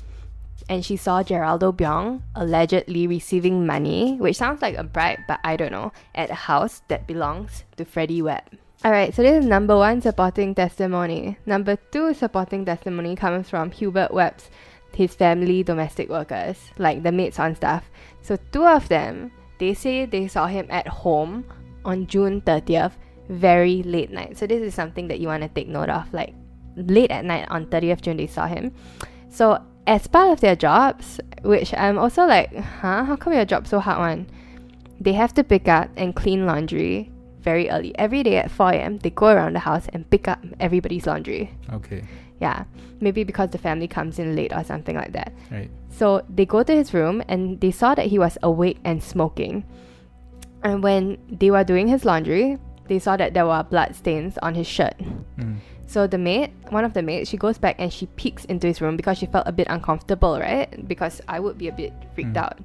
and 0.69 0.85
she 0.85 0.97
saw 0.97 1.23
Geraldo 1.23 1.77
Biong 1.77 2.23
allegedly 2.35 3.07
receiving 3.07 3.67
money, 3.67 4.17
which 4.19 4.37
sounds 4.37 4.63
like 4.63 4.77
a 4.77 4.85
bribe, 4.85 5.21
but 5.29 5.41
I 5.45 5.57
don't 5.57 5.73
know, 5.73 5.93
at 6.15 6.31
a 6.31 6.35
house 6.35 6.83
that 6.89 7.07
belongs 7.07 7.65
to 7.77 7.85
Freddie 7.85 8.23
Webb. 8.23 8.45
Alright, 8.85 9.15
so 9.15 9.23
this 9.23 9.43
is 9.43 9.47
number 9.47 9.77
one 9.77 10.01
supporting 10.01 10.55
testimony. 10.55 11.39
Number 11.47 11.77
two 11.91 12.13
supporting 12.15 12.65
testimony 12.65 13.17
comes 13.17 13.49
from 13.49 13.71
Hubert 13.71 14.13
Webb's 14.13 14.51
his 14.95 15.15
family 15.15 15.63
domestic 15.63 16.09
workers, 16.09 16.57
like 16.79 17.03
the 17.03 17.13
maids 17.13 17.39
on 17.39 17.55
staff. 17.55 17.85
So 18.23 18.37
two 18.53 18.65
of 18.65 18.89
them, 18.89 19.33
they 19.59 19.75
say 19.75 20.07
they 20.07 20.29
saw 20.29 20.47
him 20.47 20.67
at 20.71 20.87
home 20.87 21.45
on 21.85 22.07
June 22.07 22.41
30th, 22.41 22.93
very 23.29 23.83
late 23.83 24.11
night. 24.11 24.37
So 24.39 24.47
this 24.47 24.63
is 24.63 24.75
something 24.75 25.09
that 25.09 25.21
you 25.21 25.29
want 25.29 25.43
to 25.43 25.49
take 25.49 25.69
note 25.69 25.91
of. 25.91 26.13
Like 26.13 26.35
late 26.77 27.11
at 27.11 27.25
night 27.25 27.47
on 27.51 27.67
30th 27.67 28.03
June 28.03 28.17
they 28.17 28.27
saw 28.27 28.47
him. 28.47 28.73
So 29.29 29.63
as 29.87 30.07
part 30.07 30.33
of 30.33 30.41
their 30.41 30.57
jobs, 30.57 31.21
which 31.43 31.75
I'm 31.75 31.99
also 31.99 32.25
like, 32.25 32.55
huh, 32.55 33.05
how 33.05 33.17
come 33.17 33.33
your 33.33 33.45
job 33.45 33.67
so 33.67 33.81
hard 33.81 33.99
one? 33.99 34.27
They 35.01 35.13
have 35.13 35.35
to 35.35 35.45
pick 35.45 35.69
up 35.69 35.91
and 35.97 36.15
clean 36.15 36.47
laundry 36.47 37.11
very 37.41 37.69
early. 37.69 37.97
Every 37.99 38.23
day 38.23 38.39
at 38.39 38.51
4 38.51 38.73
a.m. 38.73 38.99
they 38.99 39.11
go 39.11 39.27
around 39.27 39.53
the 39.53 39.61
house 39.61 39.87
and 39.93 40.09
pick 40.09 40.29
up 40.29 40.41
everybody's 40.61 41.07
laundry. 41.07 41.51
Okay. 41.73 42.05
Yeah. 42.41 42.65
Maybe 43.01 43.23
because 43.23 43.51
the 43.51 43.59
family 43.59 43.87
comes 43.87 44.19
in 44.19 44.35
late 44.35 44.53
or 44.53 44.65
something 44.65 44.97
like 44.97 45.13
that. 45.13 45.33
Right. 45.51 45.71
So 45.91 46.25
they 46.29 46.47
go 46.47 46.63
to 46.63 46.75
his 46.75 46.95
room 46.95 47.23
and 47.29 47.61
they 47.61 47.71
saw 47.71 47.95
that 47.95 48.07
he 48.07 48.19
was 48.19 48.39
awake 48.43 48.79
and 48.85 49.03
smoking. 49.03 49.65
And 50.63 50.83
when 50.83 51.19
they 51.29 51.51
were 51.51 51.65
doing 51.65 51.89
his 51.89 52.05
laundry, 52.05 52.59
they 52.89 52.99
saw 52.99 53.17
that 53.17 53.35
there 53.35 53.47
were 53.47 53.63
blood 53.63 53.95
stains 53.95 54.39
on 54.39 54.55
his 54.55 54.67
shirt. 54.67 54.97
Mm. 55.39 55.59
So 55.87 56.07
the 56.07 56.19
maid, 56.19 56.51
one 56.71 56.85
of 56.85 56.93
the 56.95 57.03
maids, 57.03 57.29
she 57.29 57.37
goes 57.37 57.59
back 57.59 57.77
and 57.79 57.93
she 57.93 58.07
peeks 58.17 58.45
into 58.47 58.67
his 58.67 58.81
room 58.81 58.97
because 58.97 59.19
she 59.19 59.27
felt 59.27 59.47
a 59.47 59.53
bit 59.53 59.67
uncomfortable, 59.71 60.39
right? 60.41 60.87
Because 60.89 61.21
I 61.29 61.39
would 61.41 61.59
be 61.59 61.69
a 61.69 61.73
bit 61.73 61.93
freaked 62.15 62.33
Mm. 62.35 62.43
out. 62.45 62.59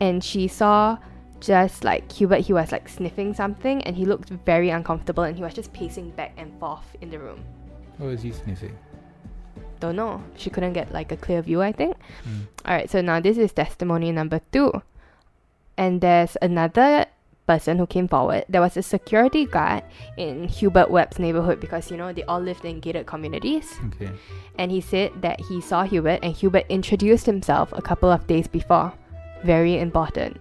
And 0.00 0.22
she 0.22 0.48
saw 0.48 0.98
just 1.40 1.84
like 1.84 2.10
Hubert, 2.10 2.40
he 2.40 2.52
was 2.52 2.72
like 2.72 2.88
sniffing 2.88 3.34
something 3.34 3.82
and 3.84 3.94
he 3.96 4.04
looked 4.04 4.30
very 4.44 4.70
uncomfortable 4.70 5.22
and 5.24 5.36
he 5.36 5.42
was 5.42 5.54
just 5.54 5.72
pacing 5.72 6.10
back 6.10 6.32
and 6.36 6.52
forth 6.58 6.96
in 7.00 7.10
the 7.10 7.18
room. 7.18 7.40
What 7.98 8.08
was 8.10 8.22
he 8.22 8.32
sniffing? 8.32 8.76
Don't 9.80 9.96
know. 9.96 10.22
She 10.36 10.50
couldn't 10.50 10.72
get 10.72 10.92
like 10.92 11.12
a 11.12 11.16
clear 11.16 11.42
view, 11.42 11.62
I 11.62 11.70
think. 11.72 11.96
Mm. 12.26 12.46
Alright, 12.66 12.90
so 12.90 13.00
now 13.00 13.20
this 13.20 13.38
is 13.38 13.52
testimony 13.52 14.10
number 14.12 14.40
two. 14.50 14.72
And 15.76 16.00
there's 16.00 16.36
another 16.42 17.06
person 17.46 17.78
who 17.78 17.86
came 17.86 18.08
forward. 18.08 18.44
There 18.48 18.60
was 18.60 18.76
a 18.76 18.82
security 18.82 19.44
guard 19.46 19.82
in 20.16 20.48
Hubert 20.48 20.90
Webb's 20.90 21.18
neighborhood 21.18 21.60
because 21.60 21.90
you 21.90 21.96
know 21.96 22.12
they 22.12 22.22
all 22.24 22.40
lived 22.40 22.64
in 22.64 22.80
gated 22.80 23.06
communities. 23.06 23.68
Okay. 23.94 24.10
And 24.58 24.70
he 24.70 24.80
said 24.80 25.12
that 25.22 25.40
he 25.40 25.60
saw 25.60 25.84
Hubert 25.84 26.20
and 26.22 26.32
Hubert 26.34 26.64
introduced 26.68 27.26
himself 27.26 27.72
a 27.72 27.82
couple 27.82 28.10
of 28.10 28.26
days 28.26 28.46
before. 28.48 28.92
Very 29.44 29.78
important. 29.78 30.40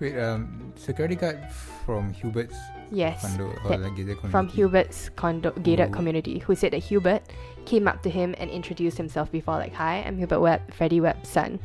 Wait, 0.00 0.18
um, 0.18 0.72
security 0.76 1.16
guard 1.16 1.38
from 1.84 2.12
Hubert's 2.12 2.56
Yes. 2.90 3.22
condo 3.22 3.46
or 3.64 3.76
like 3.76 3.96
gated 3.96 4.18
community. 4.18 4.30
From 4.30 4.46
Hubert's 4.48 5.08
condo 5.16 5.50
gated 5.62 5.88
Oh. 5.88 5.92
community, 5.92 6.38
who 6.38 6.54
said 6.54 6.72
that 6.72 6.82
Hubert 6.84 7.22
came 7.64 7.88
up 7.88 8.02
to 8.02 8.10
him 8.10 8.34
and 8.38 8.50
introduced 8.50 8.96
himself 8.98 9.32
before, 9.32 9.56
like, 9.56 9.74
"Hi, 9.74 10.04
I'm 10.06 10.18
Hubert 10.18 10.40
Webb, 10.40 10.72
Freddie 10.72 11.00
Webb's 11.00 11.28
son." 11.28 11.58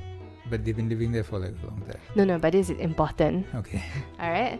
But 0.49 0.65
they've 0.65 0.75
been 0.75 0.89
living 0.89 1.11
there 1.11 1.23
for 1.23 1.39
like 1.39 1.53
a 1.63 1.67
long 1.67 1.81
time. 1.81 1.99
No, 2.15 2.23
no, 2.23 2.39
but 2.39 2.53
this 2.53 2.69
is 2.69 2.79
important. 2.79 3.45
Okay. 3.55 3.83
All 4.19 4.31
right. 4.31 4.59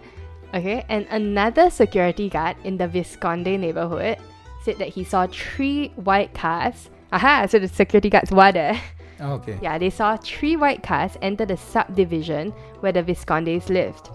Okay, 0.54 0.84
and 0.90 1.06
another 1.12 1.70
security 1.70 2.28
guard 2.28 2.58
in 2.64 2.78
the 2.78 2.88
Vizconde 2.88 3.60
neighborhood 3.60 4.18
said 4.64 4.78
that 4.80 4.90
he 4.90 5.04
saw 5.04 5.28
three 5.28 5.90
white 5.96 6.34
cars. 6.34 6.90
Aha, 7.12 7.46
so 7.48 7.60
the 7.60 7.68
security 7.68 8.10
guards 8.10 8.32
were 8.32 8.52
there. 8.52 8.80
Oh, 9.20 9.34
okay. 9.34 9.60
Yeah, 9.62 9.78
they 9.78 9.90
saw 9.90 10.18
three 10.18 10.56
white 10.56 10.82
cars 10.82 11.18
enter 11.22 11.46
the 11.46 11.58
subdivision 11.58 12.52
where 12.80 12.92
the 12.92 13.04
Vizcondes 13.04 13.70
lived. 13.70 14.10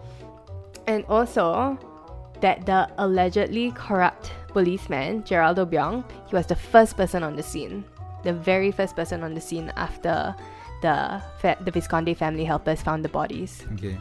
And 0.86 1.04
also, 1.06 1.78
that 2.40 2.66
the 2.66 2.90
allegedly 2.98 3.70
corrupt 3.72 4.32
policeman, 4.48 5.22
Geraldo 5.22 5.68
Biong, 5.68 6.04
he 6.28 6.36
was 6.36 6.46
the 6.46 6.56
first 6.56 6.96
person 6.96 7.22
on 7.22 7.36
the 7.36 7.42
scene. 7.42 7.84
The 8.22 8.32
very 8.32 8.70
first 8.70 8.96
person 8.96 9.22
on 9.22 9.34
the 9.34 9.40
scene 9.40 9.72
after 9.76 10.34
the, 10.84 11.22
fa- 11.40 11.56
the 11.64 11.72
Vizconde 11.72 12.14
family 12.14 12.44
helpers 12.44 12.82
found 12.82 13.04
the 13.04 13.08
bodies. 13.08 13.64
Okay. 13.72 13.96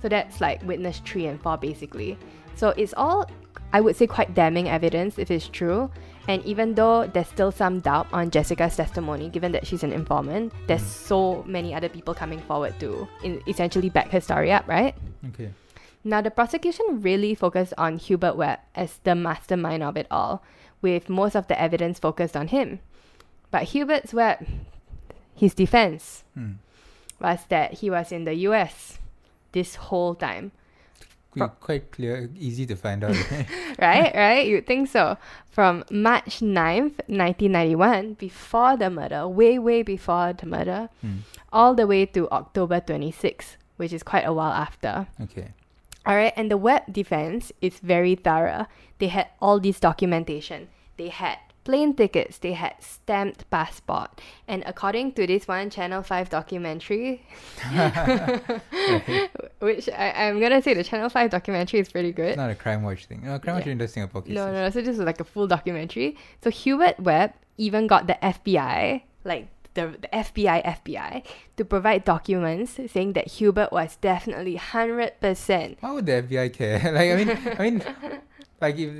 So 0.00 0.08
that's 0.08 0.40
like 0.40 0.62
witness 0.64 1.00
3 1.04 1.26
and 1.26 1.40
4 1.40 1.58
basically. 1.58 2.16
So 2.56 2.70
it's 2.70 2.94
all, 2.96 3.28
I 3.72 3.80
would 3.80 3.94
say, 3.94 4.06
quite 4.06 4.34
damning 4.34 4.68
evidence 4.68 5.18
if 5.18 5.30
it's 5.30 5.48
true. 5.48 5.90
And 6.26 6.42
even 6.46 6.74
though 6.74 7.06
there's 7.06 7.28
still 7.28 7.52
some 7.52 7.80
doubt 7.80 8.08
on 8.12 8.30
Jessica's 8.30 8.76
testimony, 8.76 9.28
given 9.28 9.52
that 9.52 9.66
she's 9.66 9.82
an 9.84 9.92
informant, 9.92 10.52
there's 10.66 10.80
mm. 10.80 10.86
so 10.86 11.44
many 11.46 11.74
other 11.74 11.90
people 11.90 12.14
coming 12.14 12.40
forward 12.40 12.72
to 12.80 13.06
in, 13.22 13.42
essentially 13.46 13.90
back 13.90 14.08
her 14.08 14.20
story 14.20 14.50
up, 14.50 14.66
right? 14.66 14.94
Okay. 15.28 15.50
Now, 16.04 16.22
the 16.22 16.30
prosecution 16.30 17.02
really 17.02 17.34
focused 17.34 17.74
on 17.76 17.98
Hubert 17.98 18.36
Webb 18.36 18.60
as 18.74 19.00
the 19.04 19.14
mastermind 19.14 19.82
of 19.82 19.96
it 19.96 20.06
all, 20.10 20.42
with 20.80 21.08
most 21.08 21.36
of 21.36 21.48
the 21.48 21.60
evidence 21.60 21.98
focused 21.98 22.36
on 22.36 22.48
him. 22.48 22.80
But 23.50 23.64
Hubert's 23.72 24.12
Webb, 24.12 24.46
his 25.34 25.54
defense 25.54 26.24
Hmm. 26.34 26.52
was 27.20 27.40
that 27.48 27.74
he 27.74 27.90
was 27.90 28.12
in 28.12 28.24
the 28.24 28.34
US 28.48 28.98
this 29.52 29.76
whole 29.76 30.14
time. 30.14 30.52
Qu- 31.32 31.48
Quite 31.60 31.90
clear, 31.90 32.30
easy 32.38 32.64
to 32.66 32.76
find 32.76 33.02
out. 33.02 33.16
right? 33.78 34.14
right? 34.14 34.46
You'd 34.46 34.66
think 34.66 34.88
so. 34.88 35.16
From 35.50 35.82
March 35.90 36.38
9th, 36.40 37.00
1991, 37.10 38.14
before 38.14 38.76
the 38.76 38.88
murder, 38.90 39.26
way, 39.28 39.58
way 39.58 39.82
before 39.82 40.32
the 40.32 40.46
murder, 40.46 40.88
Hmm. 41.00 41.18
all 41.52 41.74
the 41.74 41.86
way 41.86 42.06
to 42.06 42.28
October 42.30 42.80
26th, 42.80 43.56
which 43.76 43.92
is 43.92 44.02
quite 44.02 44.24
a 44.26 44.32
while 44.32 44.52
after. 44.52 45.08
Okay. 45.22 45.48
All 46.06 46.14
right, 46.16 46.32
and 46.36 46.50
the 46.50 46.56
Webb 46.56 46.92
defense 46.92 47.50
is 47.60 47.78
very 47.80 48.14
thorough. 48.14 48.66
They 48.98 49.08
had 49.08 49.28
all 49.40 49.58
this 49.58 49.80
documentation. 49.80 50.68
They 50.96 51.08
had 51.08 51.38
plane 51.64 51.94
tickets, 51.94 52.38
they 52.38 52.52
had 52.52 52.74
stamped 52.80 53.48
passport. 53.50 54.20
And 54.46 54.62
according 54.66 55.12
to 55.14 55.26
this 55.26 55.48
one 55.48 55.70
Channel 55.70 56.02
5 56.02 56.28
documentary, 56.30 57.26
Right. 57.72 58.40
which 59.60 59.88
I, 59.88 60.10
I'm 60.28 60.40
gonna 60.40 60.60
say 60.62 60.74
the 60.74 60.84
Channel 60.84 61.08
5 61.08 61.30
documentary 61.30 61.80
is 61.80 61.88
pretty 61.88 62.12
good. 62.12 62.28
It's 62.28 62.36
not 62.36 62.50
a 62.50 62.54
crime 62.54 62.82
watch 62.82 63.06
thing. 63.06 63.22
No, 63.24 63.38
crime 63.38 63.56
watch 63.56 63.64
Yeah. 63.66 63.70
is 63.70 63.72
interesting 63.72 64.02
about 64.04 64.24
cases. 64.24 64.34
No, 64.36 64.52
no, 64.52 64.70
so 64.70 64.80
this 64.80 64.98
is 64.98 65.04
like 65.04 65.20
a 65.20 65.24
full 65.24 65.46
documentary. 65.46 66.16
So 66.42 66.50
Hubert 66.50 67.00
Webb 67.00 67.32
even 67.56 67.86
got 67.86 68.06
the 68.06 68.18
FBI, 68.22 69.02
like 69.24 69.48
the, 69.74 69.96
the 70.00 70.08
FBI 70.12 70.64
FBI, 70.84 71.24
to 71.56 71.64
provide 71.64 72.04
documents 72.04 72.78
saying 72.92 73.14
that 73.14 73.26
Hubert 73.28 73.72
was 73.72 73.96
definitely 73.96 74.56
100%. 74.56 75.76
Why 75.80 75.92
would 75.92 76.06
the 76.06 76.12
FBI 76.22 76.52
care? 76.52 76.78
like, 76.92 77.10
I 77.10 77.16
mean, 77.16 77.30
I 77.58 77.62
mean, 77.62 77.82
like 78.60 78.76
if 78.78 78.90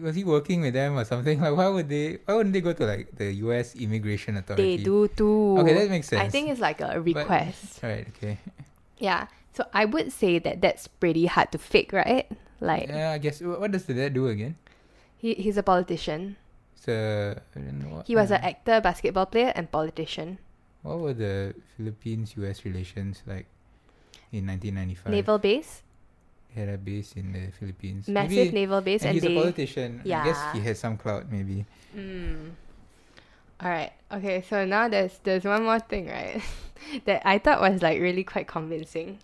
was 0.00 0.14
he 0.14 0.24
working 0.24 0.60
with 0.62 0.74
them 0.74 0.96
or 0.96 1.04
something? 1.04 1.40
Like, 1.44 1.56
why 1.56 1.68
would 1.68 1.88
they? 1.88 2.18
Why 2.24 2.34
wouldn't 2.34 2.52
they 2.54 2.60
go 2.60 2.72
to 2.72 2.84
like 2.86 3.12
the 3.16 3.32
U.S. 3.50 3.74
Immigration 3.76 4.36
Authority? 4.36 4.76
They 4.76 4.82
do 4.82 5.08
too. 5.08 5.58
Okay, 5.58 5.74
that 5.74 5.90
makes 5.90 6.08
sense. 6.08 6.22
I 6.22 6.28
think 6.28 6.48
it's 6.50 6.60
like 6.60 6.80
a 6.80 7.00
request. 7.00 7.82
Right. 7.82 8.06
Okay. 8.16 8.38
yeah. 8.98 9.26
So 9.52 9.66
I 9.74 9.84
would 9.84 10.12
say 10.12 10.38
that 10.38 10.62
that's 10.62 10.88
pretty 10.88 11.26
hard 11.26 11.52
to 11.52 11.58
fake, 11.58 11.92
right? 11.92 12.24
Like 12.60 12.88
Yeah, 12.88 13.12
I 13.12 13.18
guess. 13.18 13.42
What 13.42 13.70
does 13.72 13.84
the 13.84 13.94
dad 13.94 14.14
do 14.14 14.28
again? 14.28 14.56
he, 15.22 15.34
he's 15.34 15.56
a 15.56 15.62
politician. 15.62 16.36
So 16.74 17.36
I 17.38 17.58
don't 17.58 17.78
know 17.78 17.96
what, 17.96 18.06
He 18.06 18.16
was 18.16 18.32
uh, 18.32 18.42
an 18.42 18.42
actor, 18.42 18.80
basketball 18.80 19.26
player, 19.26 19.52
and 19.54 19.70
politician. 19.70 20.38
What 20.82 20.98
were 20.98 21.14
the 21.14 21.54
Philippines-U.S. 21.76 22.64
relations 22.64 23.22
like 23.24 23.46
in 24.34 24.50
1995? 24.50 25.12
Naval 25.12 25.38
base, 25.38 25.82
had 26.54 26.68
a 26.68 26.78
base 26.78 27.12
in 27.14 27.32
the 27.32 27.50
Philippines. 27.58 28.08
massive 28.08 28.30
Maybe, 28.30 28.50
naval 28.52 28.80
base, 28.80 29.02
and 29.02 29.08
and, 29.10 29.14
he's 29.16 29.24
a 29.24 29.28
they. 29.28 29.34
politician. 29.40 30.00
I 30.04 30.24
guess 30.24 30.40
he 30.52 30.58
Yeah. 30.58 30.64
has 30.64 30.78
some 30.78 30.96
clout, 30.96 31.30
maybe. 31.30 31.64
Mm. 31.96 32.52
All 33.60 33.70
right. 33.70 33.92
Okay. 34.12 34.42
So 34.48 34.64
now 34.64 34.88
there's 34.88 35.18
there's 35.24 35.44
one 35.44 35.64
more 35.64 35.78
thing, 35.80 36.08
right? 36.08 36.42
that 37.06 37.22
I 37.24 37.38
thought 37.38 37.60
was 37.60 37.80
like 37.82 38.00
really 38.00 38.24
quite 38.24 38.46
convincing. 38.48 39.18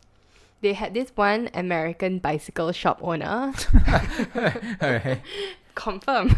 They 0.60 0.72
had 0.72 0.92
this 0.94 1.12
one 1.14 1.50
American 1.54 2.18
bicycle 2.18 2.72
shop 2.72 2.98
owner 3.00 3.52
Alright. 4.82 5.20
confirm 5.76 6.34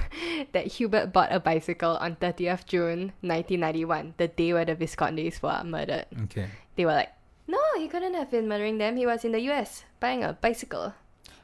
that 0.52 0.66
Hubert 0.76 1.10
bought 1.12 1.32
a 1.32 1.40
bicycle 1.40 1.96
on 1.96 2.16
30th 2.16 2.66
June 2.66 3.12
1991, 3.24 4.12
the 4.18 4.28
day 4.28 4.52
where 4.52 4.66
the 4.66 4.76
Vizcondes 4.76 5.40
were 5.40 5.64
murdered. 5.64 6.04
Okay. 6.24 6.48
They 6.76 6.84
were 6.84 6.92
like, 6.92 7.08
no, 7.50 7.60
he 7.76 7.88
couldn't 7.88 8.14
have 8.14 8.30
been 8.30 8.48
murdering 8.48 8.78
them. 8.78 8.96
He 8.96 9.06
was 9.06 9.24
in 9.24 9.32
the 9.32 9.40
US 9.50 9.84
buying 10.00 10.24
a 10.24 10.32
bicycle. 10.32 10.94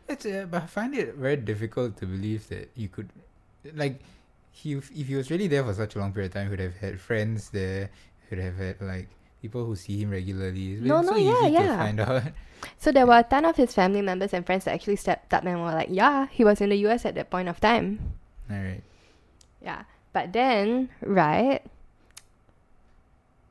It's 0.08 0.24
uh, 0.26 0.46
but 0.50 0.62
I 0.62 0.66
find 0.66 0.94
it 0.94 1.14
very 1.16 1.36
difficult 1.36 1.96
to 1.98 2.06
believe 2.06 2.48
that 2.48 2.70
you 2.76 2.88
could, 2.88 3.10
like, 3.74 4.00
he 4.52 4.74
if 4.74 4.88
he 4.90 5.14
was 5.14 5.30
really 5.30 5.48
there 5.48 5.64
for 5.64 5.74
such 5.74 5.96
a 5.96 5.98
long 5.98 6.12
period 6.12 6.30
of 6.30 6.34
time, 6.34 6.46
he 6.46 6.50
would 6.50 6.60
have 6.60 6.76
had 6.76 7.00
friends 7.00 7.50
there, 7.50 7.90
he 8.28 8.36
would 8.36 8.44
have 8.44 8.56
had 8.56 8.80
like 8.80 9.08
people 9.42 9.64
who 9.66 9.74
see 9.76 9.98
him 10.00 10.10
regularly. 10.10 10.74
It's 10.74 10.82
No, 10.82 11.02
been 11.02 11.04
so 11.04 11.16
yeah, 11.16 11.46
easy 11.46 11.58
to 11.58 11.64
yeah. 11.64 11.76
find 11.76 12.00
out. 12.00 12.22
So 12.78 12.90
there 12.90 13.06
were 13.06 13.18
a 13.18 13.22
ton 13.22 13.44
of 13.44 13.56
his 13.56 13.74
family 13.74 14.00
members 14.02 14.32
and 14.32 14.44
friends 14.46 14.64
that 14.64 14.72
actually 14.74 14.96
stepped 14.96 15.32
up 15.34 15.44
and 15.44 15.60
were 15.60 15.72
like, 15.72 15.88
yeah, 15.90 16.26
he 16.30 16.42
was 16.44 16.60
in 16.60 16.70
the 16.70 16.76
US 16.88 17.04
at 17.04 17.14
that 17.14 17.30
point 17.30 17.48
of 17.48 17.60
time. 17.60 18.14
All 18.50 18.56
right. 18.56 18.82
Yeah. 19.60 19.84
But 20.12 20.32
then, 20.32 20.88
right, 21.02 21.62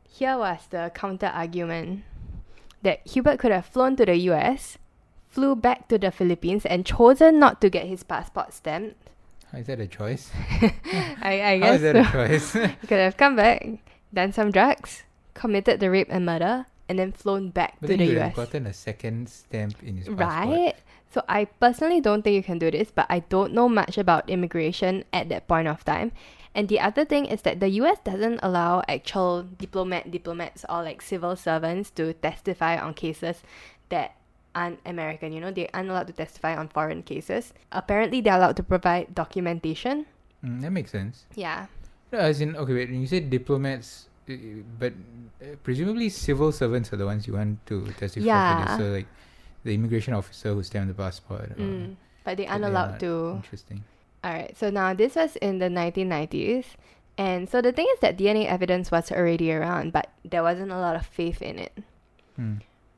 here 0.09 0.37
was 0.37 0.65
the 0.69 0.91
counter 0.95 1.27
argument 1.27 2.03
that 2.85 3.01
Hubert 3.05 3.39
could 3.41 3.51
have 3.51 3.65
flown 3.65 3.95
to 3.97 4.05
the 4.05 4.15
US, 4.31 4.77
flew 5.27 5.55
back 5.57 5.89
to 5.89 5.97
the 5.97 6.11
Philippines, 6.13 6.65
and 6.65 6.85
chosen 6.85 7.39
not 7.41 7.59
to 7.61 7.69
get 7.69 7.85
his 7.89 8.03
passport 8.05 8.53
stamped. 8.53 9.09
Is 9.53 9.67
that 9.67 9.79
a 9.79 9.87
choice? 9.87 10.31
I, 11.21 11.41
I 11.41 11.59
How 11.59 11.65
guess 11.65 11.75
is 11.75 11.81
that 11.81 11.95
so. 11.95 12.01
a 12.01 12.27
choice? 12.27 12.53
He 12.81 12.87
could 12.87 12.99
have 12.99 13.17
come 13.17 13.35
back, 13.35 13.65
done 14.13 14.31
some 14.31 14.51
drugs, 14.51 15.03
committed 15.33 15.79
the 15.79 15.89
rape 15.89 16.07
and 16.09 16.25
murder, 16.25 16.65
and 16.87 16.99
then 16.99 17.11
flown 17.11 17.49
back 17.49 17.77
but 17.81 17.87
to 17.87 17.97
then 17.97 17.99
he 17.99 18.07
the 18.07 18.13
would 18.13 18.21
have 18.21 18.31
US. 18.31 18.35
gotten 18.35 18.67
a 18.67 18.73
second 18.73 19.29
stamp 19.29 19.81
in 19.81 19.97
his 19.97 20.07
passport. 20.09 20.55
Right? 20.55 20.75
So 21.11 21.23
I 21.29 21.45
personally 21.45 22.01
don't 22.01 22.21
think 22.21 22.35
you 22.35 22.43
can 22.43 22.59
do 22.59 22.69
this, 22.69 22.91
but 22.91 23.07
I 23.09 23.19
don't 23.31 23.53
know 23.53 23.69
much 23.69 23.97
about 23.97 24.29
immigration 24.29 25.05
at 25.13 25.29
that 25.29 25.47
point 25.47 25.67
of 25.67 25.83
time. 25.85 26.11
And 26.55 26.69
the 26.71 26.79
other 26.79 27.03
thing 27.03 27.25
is 27.27 27.41
that 27.43 27.59
the 27.59 27.67
US 27.83 27.99
doesn't 27.99 28.39
allow 28.41 28.81
actual 28.87 29.43
diplomat 29.43 30.09
diplomats 30.09 30.63
or 30.71 30.81
like 30.83 31.01
civil 31.03 31.35
servants 31.35 31.91
to 31.99 32.13
testify 32.13 32.79
on 32.79 32.93
cases 32.95 33.43
that 33.89 34.15
aren't 34.55 34.79
American, 34.87 35.33
you 35.35 35.41
know, 35.43 35.51
they 35.51 35.67
aren't 35.75 35.89
allowed 35.91 36.07
to 36.07 36.13
testify 36.15 36.55
on 36.55 36.69
foreign 36.71 37.03
cases. 37.03 37.51
Apparently 37.75 38.21
they're 38.21 38.39
allowed 38.39 38.55
to 38.55 38.63
provide 38.63 39.13
documentation. 39.13 40.05
Mm, 40.43 40.61
that 40.63 40.71
makes 40.71 40.91
sense. 40.91 41.25
Yeah. 41.35 41.67
No, 42.13 42.19
as 42.19 42.39
in, 42.39 42.55
okay, 42.55 42.73
wait, 42.73 42.89
when 42.89 43.01
you 43.01 43.07
say 43.07 43.19
diplomats, 43.19 44.07
but 44.79 44.93
uh, 45.43 45.59
presumably 45.61 46.07
civil 46.07 46.53
servants 46.53 46.93
are 46.93 46.95
the 46.95 47.05
ones 47.05 47.27
you 47.27 47.33
want 47.33 47.59
to 47.67 47.83
testify 47.99 48.23
for 48.23 48.31
Yeah. 48.31 48.65
this. 48.65 48.77
So, 48.79 48.83
like, 48.95 49.07
the 49.65 49.73
immigration 49.75 50.13
officer 50.13 50.53
who 50.53 50.63
stamped 50.63 50.87
the 50.87 51.03
passport. 51.03 51.51
or- 51.51 51.55
Mm. 51.59 51.95
But 52.23 52.37
they 52.37 52.47
aren't 52.47 52.63
allowed 52.65 52.99
to 53.01 53.33
Interesting. 53.43 53.83
Alright, 54.25 54.57
so 54.57 54.71
now 54.71 54.93
this 54.95 55.15
was 55.15 55.35
in 55.35 55.59
the 55.59 55.69
1990s. 55.69 56.65
And 57.17 57.47
so 57.47 57.61
the 57.61 57.71
thing 57.71 57.87
is 57.93 57.99
that 57.99 58.17
DNA 58.17 58.47
evidence 58.47 58.89
was 58.89 59.11
already 59.11 59.51
around, 59.51 59.93
but 59.93 60.09
there 60.25 60.41
wasn't 60.41 60.71
a 60.71 60.79
lot 60.79 60.95
of 60.95 61.05
faith 61.05 61.41
in 61.41 61.59
it. 61.59 61.77
Hmm. 62.35 62.55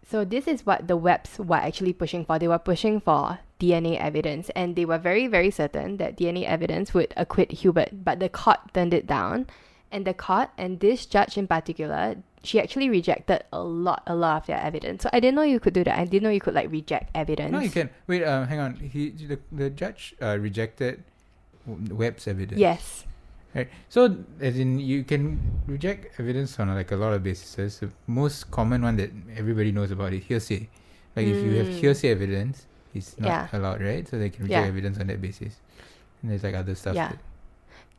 So 0.09 0.23
this 0.23 0.47
is 0.47 0.65
what 0.65 0.87
the 0.87 0.95
Webbs 0.95 1.37
were 1.37 1.57
actually 1.57 1.91
pushing 1.91 2.23
for. 2.23 2.39
They 2.39 2.47
were 2.47 2.57
pushing 2.57 3.01
for 3.01 3.39
DNA 3.59 3.99
evidence, 3.99 4.49
and 4.55 4.77
they 4.77 4.85
were 4.85 4.97
very, 4.97 5.27
very 5.27 5.51
certain 5.51 5.97
that 5.97 6.17
DNA 6.17 6.45
evidence 6.45 6.93
would 6.93 7.13
acquit 7.17 7.51
Hubert. 7.51 8.05
But 8.05 8.19
the 8.19 8.29
court 8.29 8.73
turned 8.73 8.93
it 8.93 9.05
down, 9.05 9.47
and 9.91 10.05
the 10.05 10.13
court 10.13 10.49
and 10.57 10.79
this 10.79 11.05
judge 11.05 11.37
in 11.37 11.45
particular, 11.45 12.15
she 12.41 12.61
actually 12.61 12.89
rejected 12.89 13.43
a 13.51 13.61
lot, 13.61 14.01
a 14.07 14.15
lot 14.15 14.43
of 14.43 14.47
their 14.47 14.61
evidence. 14.61 15.03
So 15.03 15.09
I 15.11 15.19
didn't 15.19 15.35
know 15.35 15.41
you 15.41 15.59
could 15.59 15.73
do 15.73 15.83
that. 15.83 15.99
I 15.99 16.05
didn't 16.05 16.23
know 16.23 16.29
you 16.29 16.39
could 16.39 16.53
like 16.55 16.71
reject 16.71 17.11
evidence. 17.13 17.51
No, 17.51 17.59
you 17.59 17.69
can. 17.69 17.89
Wait, 18.07 18.23
um, 18.23 18.47
hang 18.47 18.59
on. 18.59 18.75
He 18.77 19.09
the, 19.09 19.39
the 19.51 19.69
judge 19.69 20.15
uh, 20.21 20.37
rejected 20.39 21.03
Webb's 21.67 22.27
evidence. 22.27 22.59
Yes. 22.59 23.03
Right. 23.55 23.69
So, 23.89 24.17
as 24.39 24.57
in, 24.59 24.79
you 24.79 25.03
can 25.03 25.39
reject 25.67 26.19
evidence 26.19 26.59
on 26.59 26.73
like 26.73 26.91
a 26.91 26.95
lot 26.95 27.13
of 27.13 27.23
bases. 27.23 27.79
The 27.79 27.89
most 28.07 28.51
common 28.51 28.81
one 28.83 28.95
that 28.97 29.11
everybody 29.35 29.71
knows 29.71 29.91
about 29.91 30.13
is 30.13 30.23
hearsay. 30.25 30.69
Like 31.15 31.25
if 31.27 31.43
you 31.43 31.55
have 31.57 31.67
Mm. 31.67 31.79
hearsay 31.79 32.09
evidence, 32.11 32.67
it's 32.93 33.17
not 33.19 33.27
Yeah. 33.27 33.47
allowed, 33.57 33.81
right? 33.81 34.07
So 34.07 34.19
they 34.19 34.29
can 34.29 34.43
reject 34.45 34.63
Yeah. 34.65 34.69
evidence 34.69 34.99
on 34.99 35.07
that 35.07 35.21
basis. 35.21 35.57
And 36.21 36.29
there's 36.31 36.43
like 36.43 36.53
other 36.55 36.75
stuff. 36.75 36.95
Yeah. 36.95 37.13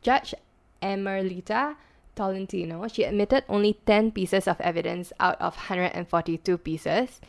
Judge 0.01 0.33
Emerlita 0.81 1.75
Tolentino, 2.15 2.87
she 2.87 3.03
admitted 3.03 3.43
only 3.49 3.73
10 3.85 4.11
pieces 4.11 4.47
of 4.47 4.59
evidence 4.61 5.11
out 5.19 5.39
of 5.41 5.55
142 5.55 6.57
pieces. 6.57 7.19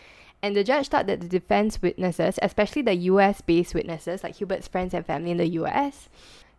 And 0.42 0.56
the 0.56 0.64
judge 0.64 0.88
thought 0.88 1.06
that 1.06 1.20
the 1.20 1.28
defense 1.28 1.82
witnesses, 1.82 2.38
especially 2.40 2.82
the 2.82 2.94
US 2.94 3.40
based 3.40 3.74
witnesses, 3.74 4.22
like 4.22 4.36
Hubert's 4.36 4.68
friends 4.68 4.94
and 4.94 5.04
family 5.04 5.32
in 5.32 5.36
the 5.36 5.48
US, 5.48 6.08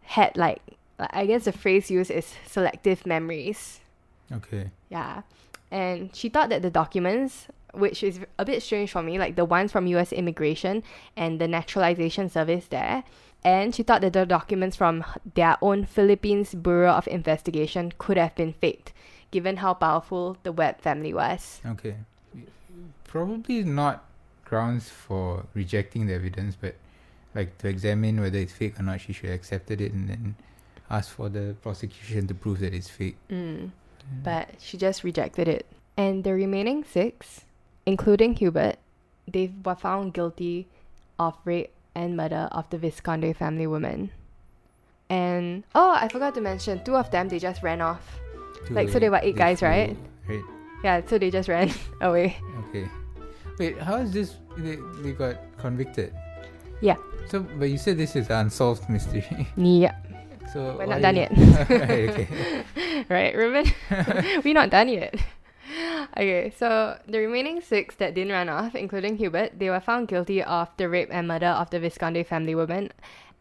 had 0.03 0.37
like, 0.37 0.61
I 0.99 1.25
guess 1.25 1.45
the 1.45 1.51
phrase 1.51 1.89
used 1.89 2.11
is 2.11 2.35
selective 2.45 3.05
memories. 3.05 3.79
Okay. 4.31 4.69
Yeah. 4.89 5.23
And 5.71 6.15
she 6.15 6.29
thought 6.29 6.49
that 6.49 6.61
the 6.61 6.69
documents, 6.69 7.47
which 7.73 8.03
is 8.03 8.19
a 8.37 8.45
bit 8.45 8.61
strange 8.61 8.91
for 8.91 9.01
me, 9.01 9.17
like 9.17 9.35
the 9.35 9.45
ones 9.45 9.71
from 9.71 9.87
US 9.87 10.13
Immigration 10.13 10.83
and 11.17 11.39
the 11.39 11.47
Naturalization 11.47 12.29
Service 12.29 12.67
there, 12.67 13.03
and 13.43 13.73
she 13.73 13.81
thought 13.81 14.01
that 14.01 14.13
the 14.13 14.25
documents 14.25 14.75
from 14.75 15.03
their 15.33 15.57
own 15.61 15.85
Philippines 15.85 16.53
Bureau 16.53 16.91
of 16.91 17.07
Investigation 17.07 17.91
could 17.97 18.17
have 18.17 18.35
been 18.35 18.53
faked, 18.53 18.93
given 19.31 19.57
how 19.57 19.73
powerful 19.73 20.37
the 20.43 20.51
Webb 20.51 20.81
family 20.81 21.13
was. 21.13 21.61
Okay. 21.65 21.95
Probably 23.05 23.63
not 23.63 24.05
grounds 24.45 24.89
for 24.89 25.45
rejecting 25.53 26.07
the 26.07 26.13
evidence, 26.13 26.57
but 26.59 26.75
like 27.33 27.57
to 27.59 27.67
examine 27.67 28.19
whether 28.19 28.37
it's 28.37 28.53
fake 28.53 28.79
or 28.79 28.83
not, 28.83 29.01
she 29.01 29.13
should 29.13 29.29
have 29.29 29.35
accepted 29.35 29.79
it 29.81 29.93
and 29.93 30.09
then 30.09 30.35
ask 30.89 31.09
for 31.09 31.29
the 31.29 31.55
prosecution 31.61 32.27
to 32.27 32.33
prove 32.33 32.59
that 32.59 32.73
it's 32.73 32.89
fake. 32.89 33.15
Mm. 33.29 33.71
But 34.23 34.49
she 34.59 34.77
just 34.77 35.03
rejected 35.03 35.47
it. 35.47 35.65
And 35.95 36.23
the 36.23 36.33
remaining 36.33 36.83
six, 36.83 37.45
including 37.85 38.35
Hubert, 38.35 38.75
they 39.27 39.51
were 39.63 39.75
found 39.75 40.13
guilty 40.13 40.67
of 41.17 41.35
rape 41.45 41.71
and 41.95 42.17
murder 42.17 42.49
of 42.51 42.69
the 42.69 42.77
Vizconde 42.77 43.35
family 43.35 43.67
woman. 43.67 44.11
And 45.09 45.63
oh, 45.75 45.91
I 45.91 46.07
forgot 46.07 46.35
to 46.35 46.41
mention, 46.41 46.83
two 46.83 46.95
of 46.95 47.11
them 47.11 47.29
they 47.29 47.39
just 47.39 47.63
ran 47.63 47.81
off. 47.81 48.19
To 48.67 48.73
Like, 48.73 48.89
so 48.89 48.99
they 48.99 49.09
were 49.09 49.19
eight 49.21 49.35
guys, 49.35 49.61
right? 49.61 49.95
Right. 50.27 50.43
Yeah, 50.83 51.01
so 51.05 51.17
they 51.17 51.29
just 51.29 51.49
ran 51.49 51.71
away. 52.01 52.37
Okay. 52.69 52.89
Wait, 53.59 53.77
how 53.77 53.97
is 53.97 54.11
this? 54.11 54.35
They, 54.57 54.77
they 55.01 55.11
got 55.11 55.37
convicted. 55.57 56.13
Yeah. 56.81 56.97
So, 57.27 57.39
but 57.41 57.69
you 57.69 57.77
said 57.77 57.97
this 57.97 58.15
is 58.15 58.27
an 58.29 58.49
unsolved 58.49 58.89
mystery. 58.89 59.23
Yeah, 59.55 59.95
so 60.51 60.75
we're 60.77 60.87
not 60.87 61.01
done 61.01 61.15
yet. 61.15 61.31
right, 61.69 62.09
okay. 62.09 62.27
right, 63.07 63.35
Ruben? 63.35 63.71
we're 64.43 64.53
not 64.53 64.69
done 64.69 64.89
yet. 64.89 65.15
Okay, 66.17 66.51
so 66.57 66.97
the 67.07 67.19
remaining 67.19 67.61
six 67.61 67.95
that 67.95 68.15
didn't 68.15 68.33
run 68.33 68.49
off, 68.49 68.75
including 68.75 69.15
Hubert, 69.15 69.57
they 69.57 69.69
were 69.69 69.79
found 69.79 70.09
guilty 70.09 70.43
of 70.43 70.67
the 70.75 70.89
rape 70.89 71.07
and 71.11 71.27
murder 71.27 71.47
of 71.55 71.69
the 71.69 71.79
Vizconde 71.79 72.25
family 72.27 72.55
woman, 72.55 72.91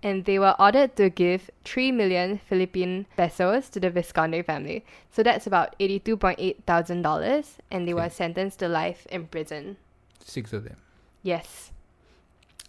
and 0.03 0.25
they 0.25 0.39
were 0.39 0.55
ordered 0.59 0.97
to 0.97 1.11
give 1.11 1.51
3 1.65 1.93
million 1.93 2.39
Philippine 2.39 3.07
pesos 3.17 3.69
to 3.71 3.81
the 3.81 3.91
Visconde 3.91 4.45
family. 4.47 4.85
So 5.11 5.23
that's 5.23 5.47
about 5.47 5.79
$82.8 5.79 6.65
thousand, 6.65 7.07
and 7.71 7.89
they 7.89 7.95
were 7.95 8.11
sentenced 8.11 8.59
to 8.61 8.69
life 8.69 9.07
in 9.11 9.27
prison. 9.27 9.77
Six 10.25 10.53
of 10.53 10.65
them. 10.65 10.77
Yes. 11.23 11.73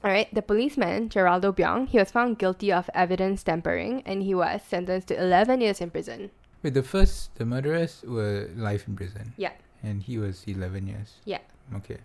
Alright, 0.03 0.33
the 0.33 0.41
policeman, 0.41 1.09
Geraldo 1.09 1.55
Byong, 1.55 1.87
he 1.87 1.99
was 1.99 2.09
found 2.09 2.39
guilty 2.39 2.71
of 2.71 2.89
evidence 2.93 3.43
tampering, 3.43 4.01
and 4.05 4.23
he 4.23 4.33
was 4.33 4.61
sentenced 4.63 5.07
to 5.09 5.21
11 5.21 5.61
years 5.61 5.79
in 5.79 5.91
prison. 5.91 6.31
Wait, 6.63 6.73
the 6.73 6.83
first, 6.83 7.33
the 7.35 7.45
murderers 7.45 8.03
were 8.07 8.49
life 8.55 8.87
in 8.87 8.95
prison. 8.95 9.33
Yeah. 9.37 9.53
And 9.83 10.01
he 10.01 10.17
was 10.17 10.43
11 10.47 10.87
years. 10.87 11.13
Yeah. 11.25 11.39
Okay. 11.75 11.97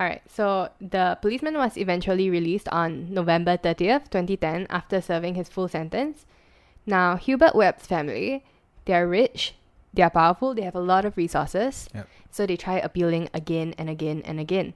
Alright, 0.00 0.22
so 0.30 0.68
the 0.80 1.18
policeman 1.20 1.54
was 1.54 1.76
eventually 1.76 2.30
released 2.30 2.68
on 2.68 3.12
November 3.12 3.56
30th, 3.56 4.10
2010, 4.10 4.68
after 4.70 5.00
serving 5.00 5.34
his 5.34 5.48
full 5.48 5.66
sentence. 5.66 6.24
Now, 6.86 7.16
Hubert 7.16 7.56
Webb's 7.56 7.86
family, 7.86 8.44
they 8.84 8.94
are 8.94 9.08
rich, 9.08 9.54
they 9.92 10.02
are 10.02 10.10
powerful, 10.10 10.54
they 10.54 10.62
have 10.62 10.76
a 10.76 10.80
lot 10.80 11.04
of 11.04 11.16
resources. 11.16 11.88
Yep. 11.94 12.08
So 12.30 12.46
they 12.46 12.56
try 12.56 12.78
appealing 12.78 13.28
again 13.34 13.74
and 13.76 13.90
again 13.90 14.22
and 14.24 14.38
again. 14.38 14.74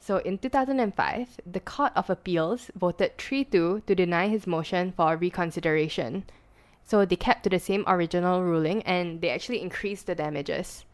So 0.00 0.18
in 0.18 0.38
2005, 0.38 1.40
the 1.46 1.60
Court 1.60 1.92
of 1.94 2.10
Appeals 2.10 2.70
voted 2.74 3.16
3 3.16 3.44
2 3.44 3.84
to 3.86 3.94
deny 3.94 4.28
his 4.28 4.46
motion 4.46 4.92
for 4.92 5.16
reconsideration. 5.16 6.24
So 6.84 7.06
they 7.06 7.16
kept 7.16 7.44
to 7.44 7.50
the 7.50 7.58
same 7.58 7.84
original 7.86 8.42
ruling 8.42 8.82
and 8.82 9.20
they 9.20 9.30
actually 9.30 9.62
increased 9.62 10.06
the 10.06 10.14
damages. 10.14 10.84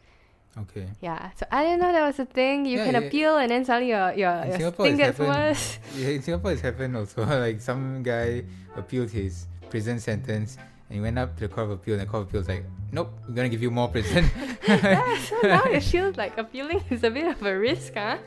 Okay. 0.59 0.89
Yeah, 1.01 1.31
so 1.39 1.47
I 1.51 1.63
didn't 1.65 1.81
know 1.81 1.93
that 1.93 2.07
was 2.07 2.19
a 2.19 2.25
thing. 2.27 2.67
You 2.67 2.79
Yeah, 2.79 2.85
can 2.91 2.95
yeah. 3.01 3.07
appeal 3.09 3.37
and 3.37 3.51
then 3.51 3.65
suddenly 3.65 3.91
your, 3.91 4.13
your, 4.13 4.45
your 4.47 4.57
Singapore, 4.59 4.87
thing 4.87 4.97
gets 4.97 5.19
happened. 5.19 5.37
worse. 5.49 5.79
Yeah, 5.97 6.09
in 6.09 6.23
Singapore, 6.23 6.53
it's 6.53 6.61
happened 6.61 6.97
also. 6.97 7.25
like 7.47 7.61
some 7.61 8.03
guy 8.03 8.43
appealed 8.77 9.11
his 9.11 9.47
prison 9.71 10.01
sentence 10.01 10.59
and 10.89 10.97
he 10.97 11.01
went 11.01 11.19
up 11.19 11.37
to 11.37 11.47
the 11.47 11.49
Court 11.49 11.67
of 11.67 11.71
Appeal 11.79 11.95
and 11.95 12.03
the 12.03 12.07
Court 12.07 12.23
of 12.23 12.29
Appeal 12.29 12.41
was 12.41 12.49
like, 12.49 12.65
nope, 12.91 13.13
we're 13.29 13.43
to 13.45 13.49
give 13.49 13.63
you 13.63 13.71
more 13.71 13.89
prison. 13.89 14.29
yeah, 14.69 15.19
so 15.19 15.39
now 15.45 15.63
it 15.65 15.83
feels 15.85 16.17
like 16.17 16.37
appealing 16.37 16.83
is 16.91 17.05
a 17.05 17.11
bit 17.11 17.29
of 17.29 17.41
a 17.47 17.57
risk, 17.57 17.95
huh? 17.95 18.19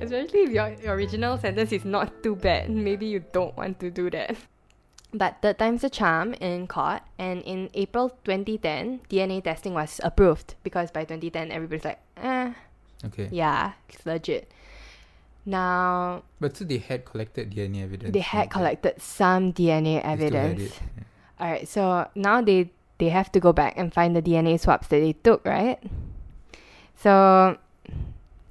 Especially 0.00 0.40
if 0.42 0.50
your, 0.50 0.68
your 0.84 0.94
original 0.94 1.38
sentence 1.38 1.72
is 1.72 1.84
not 1.86 2.22
too 2.22 2.36
bad. 2.36 2.68
Maybe 2.68 3.06
you 3.06 3.24
don't 3.32 3.56
want 3.56 3.80
to 3.80 3.90
do 3.90 4.10
that. 4.10 4.36
But 5.12 5.36
third 5.40 5.58
time's 5.58 5.82
a 5.84 5.88
charm 5.90 6.34
in 6.34 6.66
court, 6.66 7.00
and 7.18 7.40
in 7.42 7.70
April 7.72 8.10
2010, 8.24 9.00
DNA 9.08 9.42
testing 9.42 9.72
was 9.72 10.00
approved 10.04 10.54
because 10.62 10.90
by 10.90 11.04
2010, 11.04 11.50
everybody's 11.50 11.84
like, 11.84 12.00
eh, 12.18 12.52
okay. 13.06 13.28
yeah, 13.32 13.72
it's 13.88 14.04
legit. 14.04 14.50
Now, 15.46 16.22
But 16.40 16.56
so 16.58 16.64
they 16.64 16.76
had 16.76 17.06
collected 17.06 17.50
DNA 17.50 17.84
evidence. 17.84 18.12
they 18.12 18.20
had 18.20 18.38
like 18.38 18.48
that. 18.50 18.52
collected 18.52 19.00
some 19.02 19.52
DNA 19.54 19.96
They 19.96 20.00
still 20.00 20.02
had 20.04 20.20
evidence. 20.20 20.80
Yeah. 20.80 21.04
All 21.40 21.50
right, 21.52 21.68
so 21.68 22.08
now 22.14 22.42
they 22.42 22.70
they 22.98 23.08
have 23.08 23.32
to 23.32 23.40
go 23.40 23.52
back 23.54 23.74
and 23.78 23.94
find 23.94 24.14
the 24.14 24.20
DNA 24.20 24.60
swabs 24.60 24.88
that 24.88 24.98
they 25.00 25.14
took, 25.14 25.46
right? 25.46 25.78
So 26.96 27.56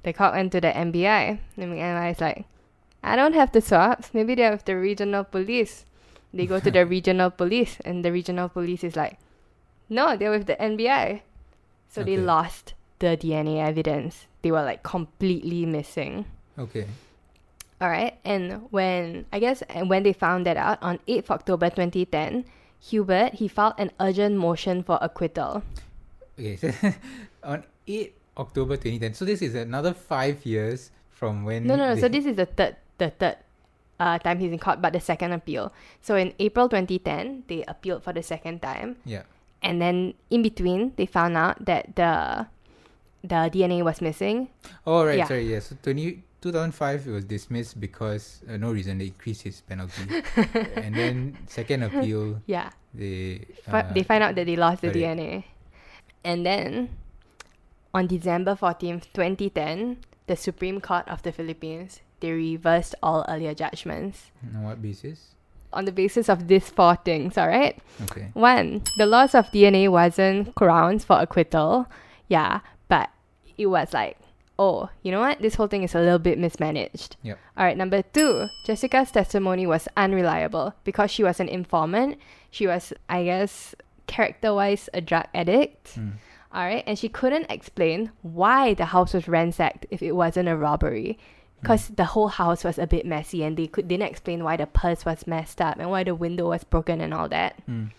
they 0.02 0.12
called 0.12 0.36
into 0.36 0.60
the 0.60 0.68
NBI. 0.72 1.38
And 1.56 1.72
the 1.72 1.76
NBI 1.76 2.12
is 2.12 2.20
like, 2.20 2.46
I 3.04 3.14
don't 3.14 3.34
have 3.34 3.52
the 3.52 3.60
swabs. 3.60 4.10
Maybe 4.14 4.34
they 4.34 4.42
have 4.42 4.64
the 4.64 4.74
regional 4.76 5.22
police. 5.22 5.84
They 6.32 6.46
go 6.46 6.60
to 6.60 6.70
the 6.70 6.84
regional 6.84 7.30
police, 7.30 7.78
and 7.84 8.04
the 8.04 8.12
regional 8.12 8.48
police 8.48 8.84
is 8.84 8.96
like, 8.96 9.18
No, 9.88 10.16
they're 10.16 10.30
with 10.30 10.46
the 10.46 10.56
NBI. 10.56 11.22
So 11.88 12.04
they 12.04 12.16
lost 12.16 12.74
the 12.98 13.16
DNA 13.16 13.64
evidence. 13.64 14.26
They 14.42 14.52
were 14.52 14.62
like 14.62 14.82
completely 14.82 15.64
missing. 15.64 16.26
Okay. 16.58 16.86
All 17.80 17.88
right, 17.88 18.18
and 18.24 18.66
when 18.70 19.24
I 19.32 19.38
guess 19.38 19.62
and 19.70 19.88
when 19.88 20.02
they 20.02 20.12
found 20.12 20.46
that 20.46 20.56
out 20.56 20.82
on 20.82 20.98
8th 21.06 21.30
October 21.30 21.70
2010, 21.70 22.44
Hubert 22.80 23.34
he 23.34 23.46
filed 23.46 23.74
an 23.78 23.90
urgent 24.00 24.36
motion 24.36 24.82
for 24.82 24.98
acquittal. 25.00 25.62
Okay. 26.38 26.56
So 26.56 26.70
on 27.42 27.64
8 27.86 28.14
October 28.36 28.76
2010. 28.76 29.14
So 29.14 29.24
this 29.24 29.42
is 29.42 29.54
another 29.54 29.94
five 29.94 30.44
years 30.44 30.90
from 31.10 31.44
when. 31.44 31.66
No, 31.66 31.76
no, 31.76 31.94
no. 31.94 32.00
So 32.00 32.08
this 32.08 32.26
is 32.26 32.36
the 32.36 32.46
third, 32.46 32.76
the 32.98 33.10
third 33.10 33.36
uh, 34.00 34.18
time 34.18 34.38
he's 34.38 34.52
in 34.52 34.58
court, 34.58 34.80
but 34.80 34.92
the 34.92 35.00
second 35.00 35.32
appeal. 35.32 35.72
So 36.00 36.16
in 36.16 36.32
April 36.38 36.68
2010, 36.68 37.44
they 37.48 37.64
appealed 37.66 38.02
for 38.02 38.12
the 38.12 38.22
second 38.22 38.62
time, 38.62 38.96
Yeah. 39.04 39.22
and 39.62 39.80
then 39.82 40.14
in 40.30 40.42
between, 40.42 40.92
they 40.96 41.06
found 41.06 41.36
out 41.36 41.64
that 41.66 41.96
the 41.96 42.46
the 43.22 43.50
DNA 43.50 43.82
was 43.82 44.00
missing. 44.00 44.48
Oh, 44.86 45.04
right. 45.04 45.18
Yeah. 45.18 45.26
Sorry. 45.26 45.50
Yeah. 45.50 45.58
So 45.58 45.74
20, 45.82 46.22
2005, 46.40 47.08
it 47.08 47.10
was 47.10 47.24
dismissed 47.24 47.80
because 47.80 48.40
uh, 48.48 48.56
no 48.56 48.70
reason. 48.70 48.98
They 48.98 49.06
increased 49.10 49.42
his 49.42 49.60
penalty. 49.60 50.06
and 50.78 50.94
then 50.94 51.36
second 51.50 51.82
appeal, 51.82 52.40
Yeah, 52.46 52.70
they. 52.94 53.44
uh, 53.66 53.82
they 53.92 54.04
find 54.04 54.22
out 54.22 54.36
that 54.36 54.46
they 54.46 54.54
lost 54.54 54.82
the. 54.82 54.90
DNA, 54.94 55.44
and 56.22 56.46
then 56.46 56.90
on 57.92 58.06
December 58.06 58.54
14th, 58.54 59.10
2010, 59.12 59.98
the 60.28 60.36
Supreme 60.36 60.80
Court 60.80 61.08
of 61.08 61.22
the 61.22 61.32
Philippines 61.32 62.00
they 62.20 62.32
reversed 62.32 62.94
all 63.02 63.24
earlier 63.28 63.54
judgments 63.54 64.30
On 64.54 64.62
what 64.64 64.82
basis? 64.82 65.34
on 65.72 65.84
the 65.84 65.92
basis 65.92 66.28
of 66.30 66.48
these 66.48 66.70
four 66.70 66.96
things. 66.96 67.36
All 67.36 67.46
right. 67.48 67.78
Okay. 68.04 68.30
One, 68.32 68.82
the 68.96 69.04
loss 69.06 69.34
of 69.34 69.46
DNA 69.52 69.88
wasn't 69.90 70.54
grounds 70.54 71.04
for 71.04 71.20
acquittal. 71.20 71.86
Yeah, 72.26 72.60
but 72.88 73.10
it 73.58 73.66
was 73.66 73.92
like, 73.92 74.16
oh, 74.58 74.88
you 75.02 75.12
know 75.12 75.20
what? 75.20 75.40
This 75.40 75.56
whole 75.56 75.66
thing 75.66 75.82
is 75.82 75.94
a 75.94 76.00
little 76.00 76.18
bit 76.18 76.38
mismanaged. 76.38 77.16
Yep. 77.22 77.38
All 77.56 77.64
right, 77.66 77.76
number 77.76 78.00
two, 78.02 78.46
Jessica's 78.64 79.10
testimony 79.12 79.66
was 79.66 79.88
unreliable 79.96 80.72
because 80.84 81.10
she 81.10 81.22
was 81.22 81.38
an 81.38 81.48
informant. 81.48 82.16
She 82.50 82.66
was, 82.66 82.94
I 83.08 83.24
guess, 83.24 83.74
character 84.06 84.54
wise, 84.54 84.88
a 84.94 85.00
drug 85.02 85.26
addict. 85.34 85.96
Mm. 85.98 86.12
All 86.50 86.64
right, 86.64 86.82
and 86.86 86.98
she 86.98 87.10
couldn't 87.10 87.50
explain 87.50 88.10
why 88.22 88.72
the 88.72 88.86
house 88.86 89.12
was 89.12 89.28
ransacked 89.28 89.84
if 89.90 90.02
it 90.02 90.12
wasn't 90.12 90.48
a 90.48 90.56
robbery. 90.56 91.18
Because 91.60 91.88
the 91.88 92.04
whole 92.04 92.28
house 92.28 92.62
was 92.62 92.78
a 92.78 92.86
bit 92.86 93.04
messy 93.04 93.42
and 93.42 93.56
they 93.56 93.66
could, 93.66 93.88
didn't 93.88 94.08
explain 94.08 94.44
why 94.44 94.56
the 94.56 94.66
purse 94.66 95.04
was 95.04 95.26
messed 95.26 95.60
up 95.60 95.78
and 95.78 95.90
why 95.90 96.04
the 96.04 96.14
window 96.14 96.48
was 96.48 96.62
broken 96.64 97.00
and 97.00 97.12
all 97.12 97.28
that. 97.28 97.60
Mm. 97.68 97.90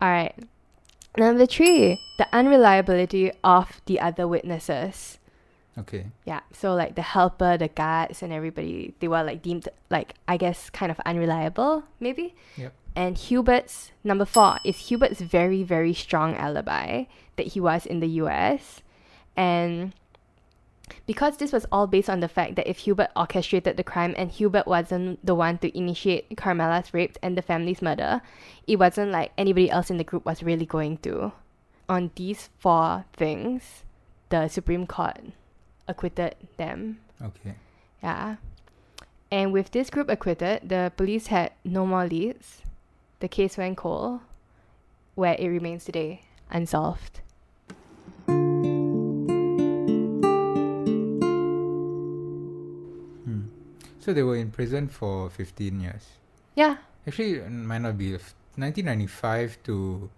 All 0.00 0.08
right. 0.08 0.34
Number 1.16 1.44
three, 1.44 2.00
the 2.18 2.26
unreliability 2.32 3.32
of 3.44 3.80
the 3.86 4.00
other 4.00 4.26
witnesses. 4.26 5.18
Okay. 5.78 6.06
Yeah, 6.24 6.40
so 6.52 6.74
like 6.74 6.94
the 6.96 7.02
helper, 7.02 7.56
the 7.56 7.68
guards, 7.68 8.22
and 8.22 8.32
everybody, 8.32 8.94
they 9.00 9.08
were 9.08 9.22
like 9.22 9.42
deemed 9.42 9.68
like 9.90 10.14
I 10.28 10.36
guess 10.36 10.70
kind 10.70 10.92
of 10.92 11.00
unreliable, 11.00 11.84
maybe. 11.98 12.34
Yep. 12.56 12.72
And 12.94 13.16
Hubert's 13.16 13.90
number 14.04 14.26
four 14.26 14.58
is 14.64 14.90
Hubert's 14.90 15.20
very 15.20 15.62
very 15.62 15.94
strong 15.94 16.34
alibi 16.36 17.04
that 17.36 17.48
he 17.48 17.60
was 17.60 17.86
in 17.86 18.00
the 18.00 18.08
U.S. 18.20 18.82
and 19.34 19.94
because 21.06 21.36
this 21.36 21.52
was 21.52 21.66
all 21.72 21.86
based 21.86 22.10
on 22.10 22.20
the 22.20 22.28
fact 22.28 22.56
that 22.56 22.68
if 22.68 22.78
Hubert 22.78 23.10
orchestrated 23.16 23.76
the 23.76 23.84
crime 23.84 24.14
and 24.16 24.30
Hubert 24.30 24.66
wasn't 24.66 25.24
the 25.24 25.34
one 25.34 25.58
to 25.58 25.76
initiate 25.76 26.36
Carmela's 26.36 26.92
rape 26.92 27.18
and 27.22 27.36
the 27.36 27.42
family's 27.42 27.82
murder, 27.82 28.22
it 28.66 28.78
wasn't 28.78 29.10
like 29.10 29.32
anybody 29.36 29.70
else 29.70 29.90
in 29.90 29.96
the 29.96 30.04
group 30.04 30.24
was 30.24 30.42
really 30.42 30.66
going 30.66 30.98
to. 30.98 31.32
On 31.88 32.10
these 32.14 32.50
four 32.58 33.04
things, 33.14 33.84
the 34.28 34.48
Supreme 34.48 34.86
Court 34.86 35.18
acquitted 35.88 36.36
them. 36.56 36.98
Okay. 37.22 37.54
Yeah. 38.02 38.36
And 39.30 39.52
with 39.52 39.70
this 39.70 39.90
group 39.90 40.08
acquitted, 40.08 40.68
the 40.68 40.92
police 40.96 41.28
had 41.28 41.52
no 41.64 41.86
more 41.86 42.06
leads. 42.06 42.62
The 43.20 43.28
case 43.28 43.56
went 43.56 43.76
cold, 43.76 44.20
where 45.14 45.36
it 45.38 45.48
remains 45.48 45.84
today, 45.84 46.22
unsolved. 46.50 47.20
So 54.02 54.12
they 54.12 54.22
were 54.26 54.34
in 54.36 54.50
prison 54.50 54.88
for 54.90 55.30
15 55.30 55.80
years. 55.80 56.18
Yeah. 56.58 56.76
Actually, 57.06 57.38
it 57.38 57.50
might 57.50 57.78
not 57.86 57.96
be. 57.96 58.12
1995 58.58 59.62
to. 59.64 60.10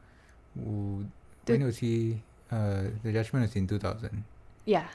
When 0.57 1.63
was 1.65 1.79
he? 1.79 2.23
Uh, 2.51 2.91
the 3.03 3.13
judgment 3.13 3.47
was 3.47 3.57
in 3.57 3.67
2000. 3.67 4.25
Yeah. 4.65 4.89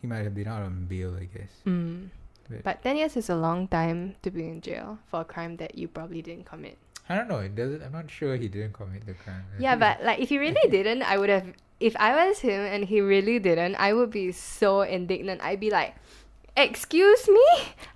He 0.00 0.06
might 0.06 0.24
have 0.24 0.34
been 0.34 0.48
out 0.48 0.62
on 0.62 0.86
bail, 0.86 1.14
I 1.14 1.26
guess. 1.28 1.52
Mm. 1.66 2.08
But- 2.48 2.64
But 2.64 2.82
10 2.82 2.96
years 2.96 3.16
is 3.16 3.28
a 3.30 3.36
long 3.36 3.68
time 3.68 4.16
to 4.22 4.30
be 4.30 4.48
in 4.48 4.60
jail 4.60 4.98
for 5.10 5.20
a 5.22 5.24
crime 5.24 5.56
that 5.56 5.76
you 5.78 5.86
probably 5.88 6.22
didn't 6.22 6.44
commit. 6.44 6.76
I 7.08 7.16
don't 7.16 7.28
know. 7.28 7.38
It 7.38 7.54
doesn't. 7.54 7.82
I'm 7.82 7.92
not 7.92 8.10
sure 8.10 8.36
he 8.36 8.48
didn't 8.48 8.72
commit 8.72 9.04
the 9.06 9.14
crime. 9.14 9.44
Yeah, 9.58 9.76
but 9.84 10.02
like 10.04 10.18
if 10.20 10.28
he 10.30 10.38
really 10.38 10.68
didn't, 10.70 11.02
I 11.02 11.18
would 11.18 11.28
have. 11.30 11.46
If 11.82 11.96
I 11.98 12.14
was 12.28 12.38
him 12.38 12.62
and 12.62 12.84
he 12.86 13.00
really 13.02 13.38
didn't, 13.42 13.74
I 13.74 13.92
would 13.92 14.10
be 14.10 14.30
so 14.30 14.82
indignant. 14.86 15.42
I'd 15.42 15.58
be 15.58 15.70
like, 15.70 15.94
"Excuse 16.56 17.28
me, 17.28 17.46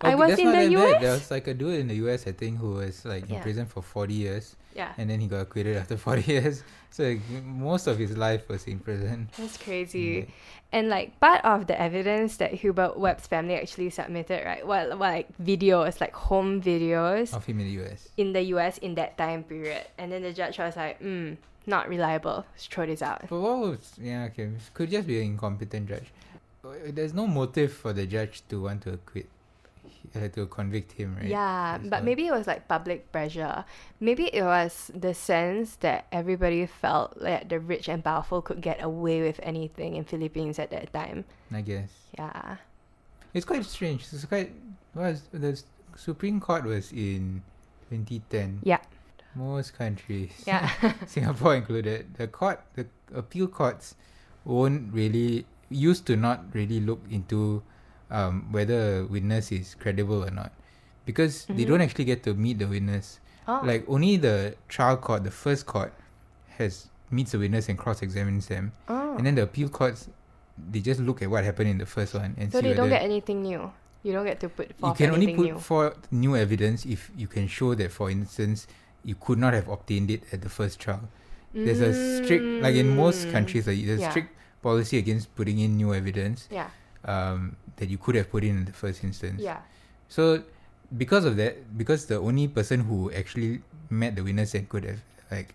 I 0.00 0.14
was 0.14 0.38
in 0.38 0.46
the 0.46 0.52
that. 0.52 0.70
US." 0.72 1.00
There 1.00 1.12
was 1.12 1.30
like 1.30 1.46
a 1.48 1.54
dude 1.54 1.80
in 1.80 1.88
the 1.88 1.94
US, 2.06 2.26
I 2.26 2.32
think, 2.32 2.58
who 2.58 2.72
was 2.74 3.04
like 3.04 3.24
in 3.28 3.34
Yeah. 3.36 3.42
prison 3.42 3.66
for 3.66 3.82
40 3.82 4.14
years, 4.14 4.56
Yeah, 4.74 4.92
and 4.98 5.08
then 5.10 5.20
he 5.20 5.26
got 5.26 5.40
acquitted 5.42 5.76
after 5.82 5.96
40 5.96 6.22
years. 6.30 6.62
So 6.90 7.04
like, 7.04 7.20
most 7.44 7.86
of 7.86 7.98
his 7.98 8.16
life 8.16 8.48
was 8.48 8.66
in 8.66 8.78
prison. 8.80 9.28
that's 9.38 9.58
crazy. 9.58 10.28
And 10.72 10.88
like 10.88 11.20
part 11.20 11.44
of 11.44 11.66
the 11.68 11.78
evidence 11.80 12.38
that 12.38 12.52
Hubert 12.54 12.98
Webb's 12.98 13.26
family 13.26 13.54
actually 13.54 13.90
submitted, 13.90 14.44
right? 14.44 14.66
Well, 14.66 14.96
like 14.96 15.28
videos, 15.38 16.00
like 16.00 16.14
home 16.14 16.60
videos 16.60 17.34
Of 17.34 17.44
him 17.46 17.60
in 17.60 17.66
the 17.66 17.82
US. 17.84 18.08
in 18.16 18.32
the 18.32 18.42
US 18.56 18.78
in 18.78 18.94
that 18.96 19.16
time 19.18 19.44
period. 19.44 19.84
And 19.98 20.10
then 20.10 20.22
the 20.22 20.32
judge 20.32 20.58
was 20.58 20.74
like, 20.76 20.98
"Hmm, 20.98 21.34
not 21.66 21.88
reliable. 21.88 22.44
Let's 22.52 22.66
throw 22.66 22.86
this 22.86 23.02
out." 23.02 23.22
But 23.28 23.40
what 23.40 23.58
was 23.58 23.92
yeah 24.00 24.24
okay? 24.32 24.50
Could 24.74 24.90
just 24.90 25.06
be 25.06 25.20
an 25.20 25.26
incompetent 25.36 25.88
judge. 25.88 26.08
Uh, 26.66 26.90
There's 26.92 27.14
no 27.14 27.26
motive 27.26 27.72
for 27.72 27.92
the 27.92 28.06
judge 28.06 28.42
to 28.48 28.62
want 28.62 28.82
to 28.82 28.94
acquit, 28.94 29.28
uh, 30.14 30.28
to 30.28 30.46
convict 30.46 30.92
him, 30.92 31.16
right? 31.16 31.26
Yeah, 31.26 31.78
That's 31.78 31.88
but 31.90 32.04
maybe 32.04 32.26
it 32.26 32.32
was 32.32 32.46
like 32.46 32.66
public 32.68 33.10
pressure. 33.12 33.64
Maybe 34.00 34.24
it 34.34 34.42
was 34.42 34.90
the 34.94 35.14
sense 35.14 35.76
that 35.76 36.06
everybody 36.10 36.66
felt 36.66 37.18
that 37.20 37.48
the 37.48 37.60
rich 37.60 37.88
and 37.88 38.02
powerful 38.02 38.42
could 38.42 38.60
get 38.60 38.82
away 38.82 39.22
with 39.22 39.38
anything 39.42 39.96
in 39.96 40.04
Philippines 40.04 40.58
at 40.58 40.70
that 40.70 40.92
time. 40.92 41.24
I 41.52 41.60
guess 41.60 41.90
Yeah. 42.18 42.56
it's 43.34 43.44
quite 43.44 43.64
strange. 43.64 44.02
It's 44.12 44.24
quite 44.24 44.52
was 44.94 45.22
the 45.32 45.60
Supreme 45.94 46.40
Court 46.40 46.64
was 46.64 46.90
in 46.92 47.42
2010. 47.90 48.60
Yeah. 48.64 48.80
Most 49.34 49.76
countries, 49.76 50.32
Yeah. 50.46 50.70
Singapore 51.06 51.54
included, 51.56 52.14
the 52.16 52.26
court, 52.26 52.60
the 52.74 52.86
appeal 53.14 53.46
courts, 53.48 53.94
won't 54.44 54.92
really 54.94 55.44
used 55.70 56.06
to 56.06 56.16
not 56.16 56.44
really 56.54 56.80
look 56.80 57.00
into 57.10 57.62
um, 58.10 58.46
whether 58.52 59.00
a 59.00 59.04
witness 59.04 59.50
is 59.50 59.74
credible 59.74 60.24
or 60.24 60.30
not, 60.30 60.52
because 61.04 61.46
they 61.46 61.64
Mhm. 61.64 61.68
don't 61.68 61.80
actually 61.80 62.04
get 62.04 62.22
to 62.22 62.34
meet 62.34 62.58
the 62.58 62.66
witness. 62.66 63.18
oh. 63.48 63.60
Like 63.64 63.84
only 63.88 64.16
the 64.16 64.54
trial 64.68 64.96
court, 64.96 65.22
the 65.24 65.30
first 65.30 65.66
court, 65.66 65.92
has 66.58 66.88
meets 67.10 67.30
the 67.32 67.38
witness 67.38 67.68
and 67.68 67.78
cross 67.78 68.02
examines 68.02 68.46
them, 68.48 68.72
oh. 68.88 69.16
and 69.16 69.26
then 69.26 69.34
the 69.34 69.42
appeal 69.42 69.68
courts, 69.68 70.08
they 70.70 70.80
just 70.80 70.98
look 71.00 71.22
at 71.22 71.30
what 71.30 71.44
happened 71.44 71.68
in 71.68 71.78
the 71.78 71.86
first 71.86 72.14
one 72.14 72.34
and 72.38 72.50
so 72.50 72.58
see 72.60 72.68
they 72.68 72.74
don't 72.74 72.88
get 72.88 73.02
anything 73.02 73.42
new. 73.42 73.70
You 74.02 74.12
don't 74.12 74.24
get 74.24 74.38
to 74.40 74.48
put 74.48 74.68
you 74.70 74.74
forth 74.80 74.98
can 74.98 75.10
only 75.10 75.34
put 75.34 75.44
new. 75.44 75.58
forth 75.58 75.98
new 76.12 76.34
evidence 76.36 76.84
if 76.86 77.10
you 77.16 77.26
can 77.28 77.46
show 77.48 77.74
that, 77.74 77.90
for 77.92 78.10
instance, 78.10 78.66
you 79.04 79.14
could 79.14 79.38
not 79.38 79.52
have 79.54 79.68
obtained 79.68 80.10
it 80.10 80.22
at 80.32 80.42
the 80.42 80.48
first 80.48 80.78
trial. 80.80 81.08
There's 81.54 81.80
a 81.80 82.22
strict, 82.24 82.44
like 82.62 82.74
in 82.74 82.96
most 82.96 83.26
Mm. 83.28 83.32
countries, 83.32 83.66
like, 83.66 83.84
there's 83.84 84.00
Yeah. 84.00 84.10
strict 84.10 84.30
policy 84.66 84.98
against 84.98 85.30
putting 85.38 85.58
in 85.62 85.76
new 85.78 85.94
evidence 85.94 86.48
Yeah. 86.50 86.70
um, 87.14 87.54
that 87.78 87.88
you 87.92 87.98
could 87.98 88.16
have 88.18 88.28
put 88.34 88.42
in 88.42 88.58
in 88.60 88.64
the 88.66 88.74
first 88.82 89.04
instance. 89.06 89.38
Yeah. 89.50 89.60
So, 90.08 90.42
because 91.02 91.24
of 91.30 91.36
that, 91.42 91.54
because 91.78 92.06
the 92.06 92.18
only 92.18 92.46
person 92.58 92.80
who 92.90 93.10
actually 93.12 93.62
met 93.90 94.16
the 94.18 94.22
witness 94.26 94.54
and 94.58 94.68
could 94.68 94.84
have 94.90 95.00
like 95.30 95.54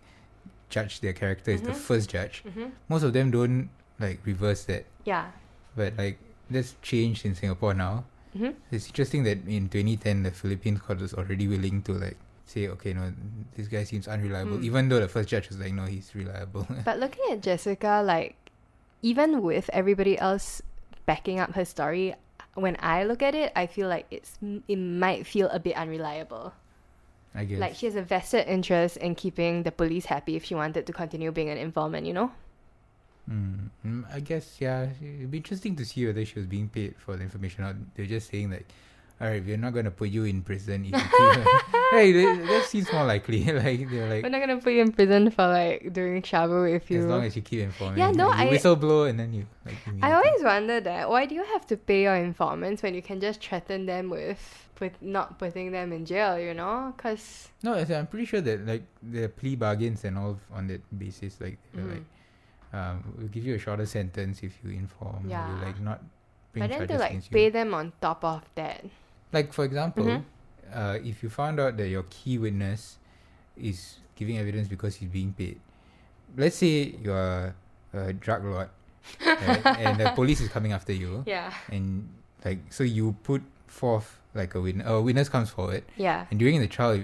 judged 0.69 1.01
their 1.03 1.13
character 1.21 1.51
is 1.51 1.61
the 1.61 1.75
Mhm. 1.75 1.83
first 1.91 2.09
judge. 2.15 2.43
Mm-hmm. 2.47 2.67
Most 2.87 3.03
of 3.03 3.11
them 3.17 3.31
don't 3.35 3.69
like 3.99 4.19
reverse 4.31 4.63
that, 4.71 4.85
Yeah. 5.03 5.27
but 5.75 5.95
like 5.99 6.17
that's 6.49 6.75
changed 6.81 7.25
in 7.27 7.35
Singapore 7.35 7.73
now. 7.73 7.93
Mm-hmm. 8.35 8.55
It's 8.71 8.87
interesting 8.87 9.23
that 9.27 9.43
in 9.47 9.67
2010 9.67 10.23
the 10.23 10.31
Philippine 10.31 10.77
court 10.79 10.99
was 11.03 11.13
already 11.13 11.47
willing 11.51 11.81
to 11.87 11.93
like 12.05 12.15
say, 12.47 12.67
okay, 12.75 12.91
no, 12.95 13.11
this 13.55 13.67
guy 13.67 13.83
seems 13.83 14.07
unreliable, 14.07 14.57
Mm. 14.59 14.63
even 14.69 14.89
though 14.91 14.99
the 15.03 15.07
first 15.07 15.27
judge 15.31 15.47
was 15.51 15.59
like, 15.59 15.71
no, 15.73 15.85
he's 15.87 16.11
reliable. 16.15 16.67
But 16.87 16.99
looking 16.99 17.23
at 17.31 17.39
Jessica, 17.41 18.03
like, 18.03 18.35
even 19.01 19.41
with 19.41 19.69
everybody 19.73 20.17
else 20.17 20.61
backing 21.05 21.39
up 21.39 21.53
her 21.53 21.65
story, 21.65 22.15
when 22.53 22.77
I 22.79 23.03
look 23.03 23.21
at 23.21 23.35
it, 23.35 23.51
I 23.55 23.67
feel 23.67 23.87
like 23.87 24.05
it's 24.11 24.37
it 24.67 24.75
might 24.77 25.25
feel 25.25 25.47
a 25.49 25.59
bit 25.59 25.75
unreliable. 25.75 26.53
I 27.33 27.45
guess. 27.45 27.59
Like 27.59 27.75
she 27.75 27.85
has 27.85 27.95
a 27.95 28.01
vested 28.01 28.47
interest 28.47 28.97
in 28.97 29.15
keeping 29.15 29.63
the 29.63 29.71
police 29.71 30.05
happy 30.05 30.35
if 30.35 30.43
she 30.43 30.55
wanted 30.55 30.85
to 30.85 30.93
continue 30.93 31.31
being 31.31 31.49
an 31.49 31.57
informant, 31.57 32.05
you 32.05 32.13
know? 32.13 32.31
Mm, 33.29 33.69
mm, 33.85 34.03
I 34.13 34.19
guess 34.19 34.59
yeah. 34.59 34.87
It'd 34.99 35.31
be 35.31 35.37
interesting 35.37 35.75
to 35.77 35.85
see 35.85 36.05
whether 36.05 36.25
she 36.25 36.39
was 36.39 36.47
being 36.47 36.67
paid 36.67 36.95
for 36.97 37.15
the 37.15 37.23
information. 37.23 37.63
Or 37.63 37.77
they're 37.95 38.05
just 38.05 38.29
saying 38.29 38.51
like, 38.51 38.67
all 39.21 39.27
right, 39.27 39.45
we're 39.45 39.55
not 39.57 39.73
gonna 39.73 39.91
put 39.91 40.09
you 40.09 40.23
in 40.23 40.41
prison. 40.41 40.83
If 40.83 40.95
hey, 41.91 42.11
that, 42.11 42.65
seems 42.67 42.91
more 42.91 43.05
likely. 43.05 43.43
like 43.53 43.87
they're 43.87 44.09
like, 44.09 44.23
We're 44.23 44.29
not 44.29 44.39
gonna 44.39 44.57
put 44.57 44.73
you 44.73 44.81
in 44.81 44.91
prison 44.91 45.29
for 45.29 45.45
like 45.47 45.93
doing 45.93 46.23
shabu 46.23 46.75
if 46.75 46.89
you. 46.89 47.01
as 47.01 47.05
long 47.05 47.23
as 47.23 47.35
you 47.35 47.43
keep 47.43 47.59
informing. 47.59 47.99
Yeah, 47.99 48.09
no, 48.09 48.29
like, 48.29 48.47
I- 48.47 48.49
whistle 48.49 48.75
blow 48.75 49.03
and 49.03 49.19
then 49.19 49.31
you 49.31 49.45
like. 49.63 49.75
I 50.01 50.13
always 50.13 50.41
wonder 50.41 50.81
that. 50.81 51.07
Why 51.07 51.27
do 51.27 51.35
you 51.35 51.43
have 51.43 51.67
to 51.67 51.77
pay 51.77 52.01
your 52.03 52.15
informants 52.15 52.81
when 52.81 52.95
you 52.95 53.03
can 53.03 53.19
just 53.21 53.43
threaten 53.43 53.85
them 53.85 54.09
with 54.09 54.41
with 54.79 54.99
not 55.01 55.37
putting 55.37 55.71
them 55.71 55.93
in 55.93 56.03
jail? 56.03 56.39
You 56.39 56.55
know, 56.55 56.91
because 56.97 57.49
No, 57.61 57.75
I'm 57.75 58.07
pretty 58.07 58.25
sure 58.25 58.41
that 58.41 58.65
like 58.65 58.83
are 59.13 59.27
plea 59.27 59.55
bargains 59.55 60.03
and 60.03 60.17
all 60.17 60.39
on 60.51 60.65
that 60.67 60.81
basis. 60.97 61.39
Like, 61.39 61.59
Mm. 61.77 61.93
like, 61.93 62.03
um, 62.73 63.13
we'll 63.19 63.27
give 63.27 63.45
you 63.45 63.53
a 63.53 63.59
shorter 63.59 63.85
sentence 63.85 64.41
if 64.41 64.57
you 64.63 64.71
inform. 64.71 65.29
Yeah. 65.29 65.45
Or 65.45 65.53
we'll, 65.53 65.63
like 65.65 65.79
not 65.79 66.01
but 66.53 66.69
then 66.69 66.87
to 66.87 66.97
like 66.97 67.29
pay 67.29 67.49
them 67.49 67.73
on 67.73 67.93
top 68.01 68.25
of 68.25 68.41
that. 68.55 68.83
Like 69.31 69.53
for 69.53 69.63
example, 69.65 70.05
Mhm. 70.05 70.23
uh, 70.73 70.97
if 71.03 71.23
you 71.23 71.29
found 71.29 71.59
out 71.59 71.77
that 71.77 71.87
your 71.87 72.03
key 72.09 72.37
witness 72.37 72.97
is 73.57 73.97
giving 74.15 74.37
evidence 74.37 74.67
because 74.67 74.95
he's 74.95 75.09
being 75.09 75.33
paid, 75.33 75.59
let's 76.37 76.57
say 76.57 76.95
you're 77.01 77.55
a 77.93 78.13
drug 78.13 78.43
lord, 78.43 78.69
right? 79.25 79.65
and 79.79 79.99
the 79.99 80.11
police 80.15 80.41
is 80.41 80.49
coming 80.49 80.71
after 80.73 80.93
you, 80.93 81.23
Yeah. 81.25 81.51
and 81.71 82.07
like 82.43 82.59
so 82.69 82.83
you 82.83 83.15
put 83.23 83.41
forth 83.67 84.19
like 84.35 84.55
a 84.55 84.61
witness, 84.61 84.87
a 84.87 85.01
witness 85.01 85.27
comes 85.29 85.49
forward, 85.49 85.83
Yeah. 85.97 86.25
and 86.29 86.39
during 86.39 86.59
the 86.59 86.67
trial. 86.67 87.03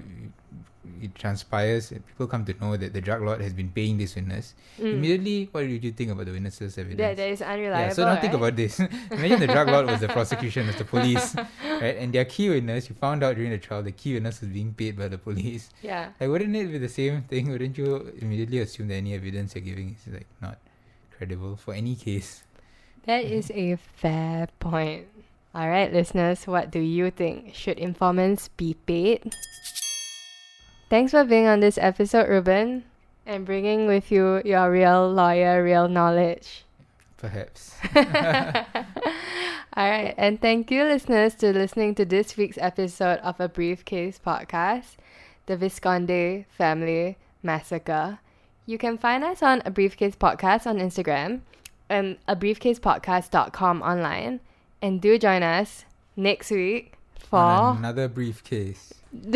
It, 1.00 1.06
it 1.06 1.16
transpires 1.16 1.90
people 1.90 2.28
come 2.28 2.46
to 2.46 2.54
know 2.60 2.78
that 2.78 2.94
the 2.94 3.02
drug 3.02 3.22
lord 3.22 3.42
has 3.42 3.54
been 3.54 3.70
paying 3.70 3.98
this 3.98 4.16
witness. 4.16 4.56
Mm. 4.80 4.94
Immediately, 4.94 5.50
what 5.52 5.62
did 5.62 5.84
you 5.84 5.92
think 5.92 6.12
about 6.12 6.26
the 6.26 6.32
witness's 6.32 6.78
evidence? 6.78 6.98
That, 6.98 7.18
that 7.18 7.30
is 7.30 7.42
unreliable. 7.42 7.88
yeah, 7.88 7.94
so 7.94 8.06
now 8.06 8.16
think 8.16 8.34
right? 8.34 8.40
about 8.42 8.56
this. 8.56 8.80
Imagine 9.12 9.40
the 9.40 9.48
drug 9.48 9.68
lord 9.70 9.88
was 9.88 10.00
the 10.00 10.08
prosecution, 10.08 10.68
was 10.68 10.76
the 10.76 10.86
police, 10.96 11.36
right? 11.36 11.98
And 11.98 12.14
their 12.14 12.26
key 12.26 12.50
witness, 12.50 12.90
you 12.90 12.96
found 12.96 13.24
out 13.24 13.36
during 13.36 13.52
the 13.52 13.58
trial, 13.58 13.84
the 13.84 13.92
key 13.92 14.14
witness 14.14 14.42
was 14.42 14.50
being 14.50 14.74
paid 14.74 14.98
by 14.98 15.08
the 15.08 15.18
police. 15.18 15.70
Yeah. 15.82 16.10
Like, 16.20 16.30
wouldn't 16.30 16.56
it 16.56 16.72
be 16.72 16.78
the 16.78 16.90
same 16.90 17.24
thing? 17.24 17.50
Wouldn't 17.50 17.78
you 17.78 18.14
immediately 18.18 18.60
assume 18.60 18.88
that 18.90 18.96
any 18.96 19.14
evidence 19.14 19.56
you're 19.56 19.64
giving 19.64 19.96
is 19.96 20.14
like 20.14 20.28
not 20.42 20.58
credible 21.16 21.56
for 21.56 21.74
any 21.74 21.96
case? 21.96 22.44
That 23.06 23.24
is 23.24 23.50
a 23.52 23.78
fair 23.78 24.48
point. 24.60 25.08
All 25.56 25.70
right, 25.70 25.92
listeners, 25.92 26.46
what 26.46 26.70
do 26.70 26.80
you 26.80 27.10
think? 27.10 27.56
Should 27.56 27.80
informants 27.80 28.50
be 28.50 28.76
paid? 28.76 29.34
Thanks 30.90 31.12
for 31.12 31.26
being 31.26 31.48
on 31.48 31.60
this 31.60 31.78
episode, 31.78 32.30
Ruben, 32.30 32.84
and 33.26 33.46
bringing 33.46 33.88
with 33.88 34.10
you 34.12 34.42
your 34.46 34.72
real 34.72 35.12
lawyer, 35.12 35.64
real 35.64 35.90
knowledge. 35.90 36.64
Perhaps. 37.18 37.76
All 39.78 39.90
right, 39.90 40.16
And 40.18 40.42
thank 40.42 40.72
you, 40.72 40.84
listeners, 40.84 41.36
to 41.36 41.52
listening 41.52 41.94
to 41.96 42.06
this 42.06 42.38
week's 42.38 42.58
episode 42.58 43.20
of 43.20 43.40
A 43.40 43.50
Briefcase 43.50 44.20
Podcast, 44.26 44.96
The 45.46 45.58
Vizconde 45.58 46.46
Family 46.50 47.18
Massacre. 47.44 48.20
You 48.66 48.78
can 48.78 48.98
find 48.98 49.24
us 49.24 49.44
on 49.44 49.62
A 49.66 49.72
Briefcase 49.72 50.16
Podcast 50.16 50.66
on 50.66 50.80
Instagram 50.80 51.42
and 51.90 52.18
a 52.28 52.36
briefcasepodcast.com 52.36 53.82
online. 53.82 54.40
And 54.82 55.02
do 55.02 55.18
join 55.18 55.44
us 55.44 55.86
next 56.16 56.50
week 56.50 56.94
for 57.20 57.76
another 57.78 58.08
briefcase. 58.08 58.94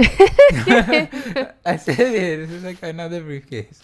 I 1.65 1.77
said 1.77 1.99
it. 1.99 2.37
This 2.47 2.51
is 2.51 2.63
like 2.63 2.81
another 2.83 3.21
briefcase. 3.21 3.81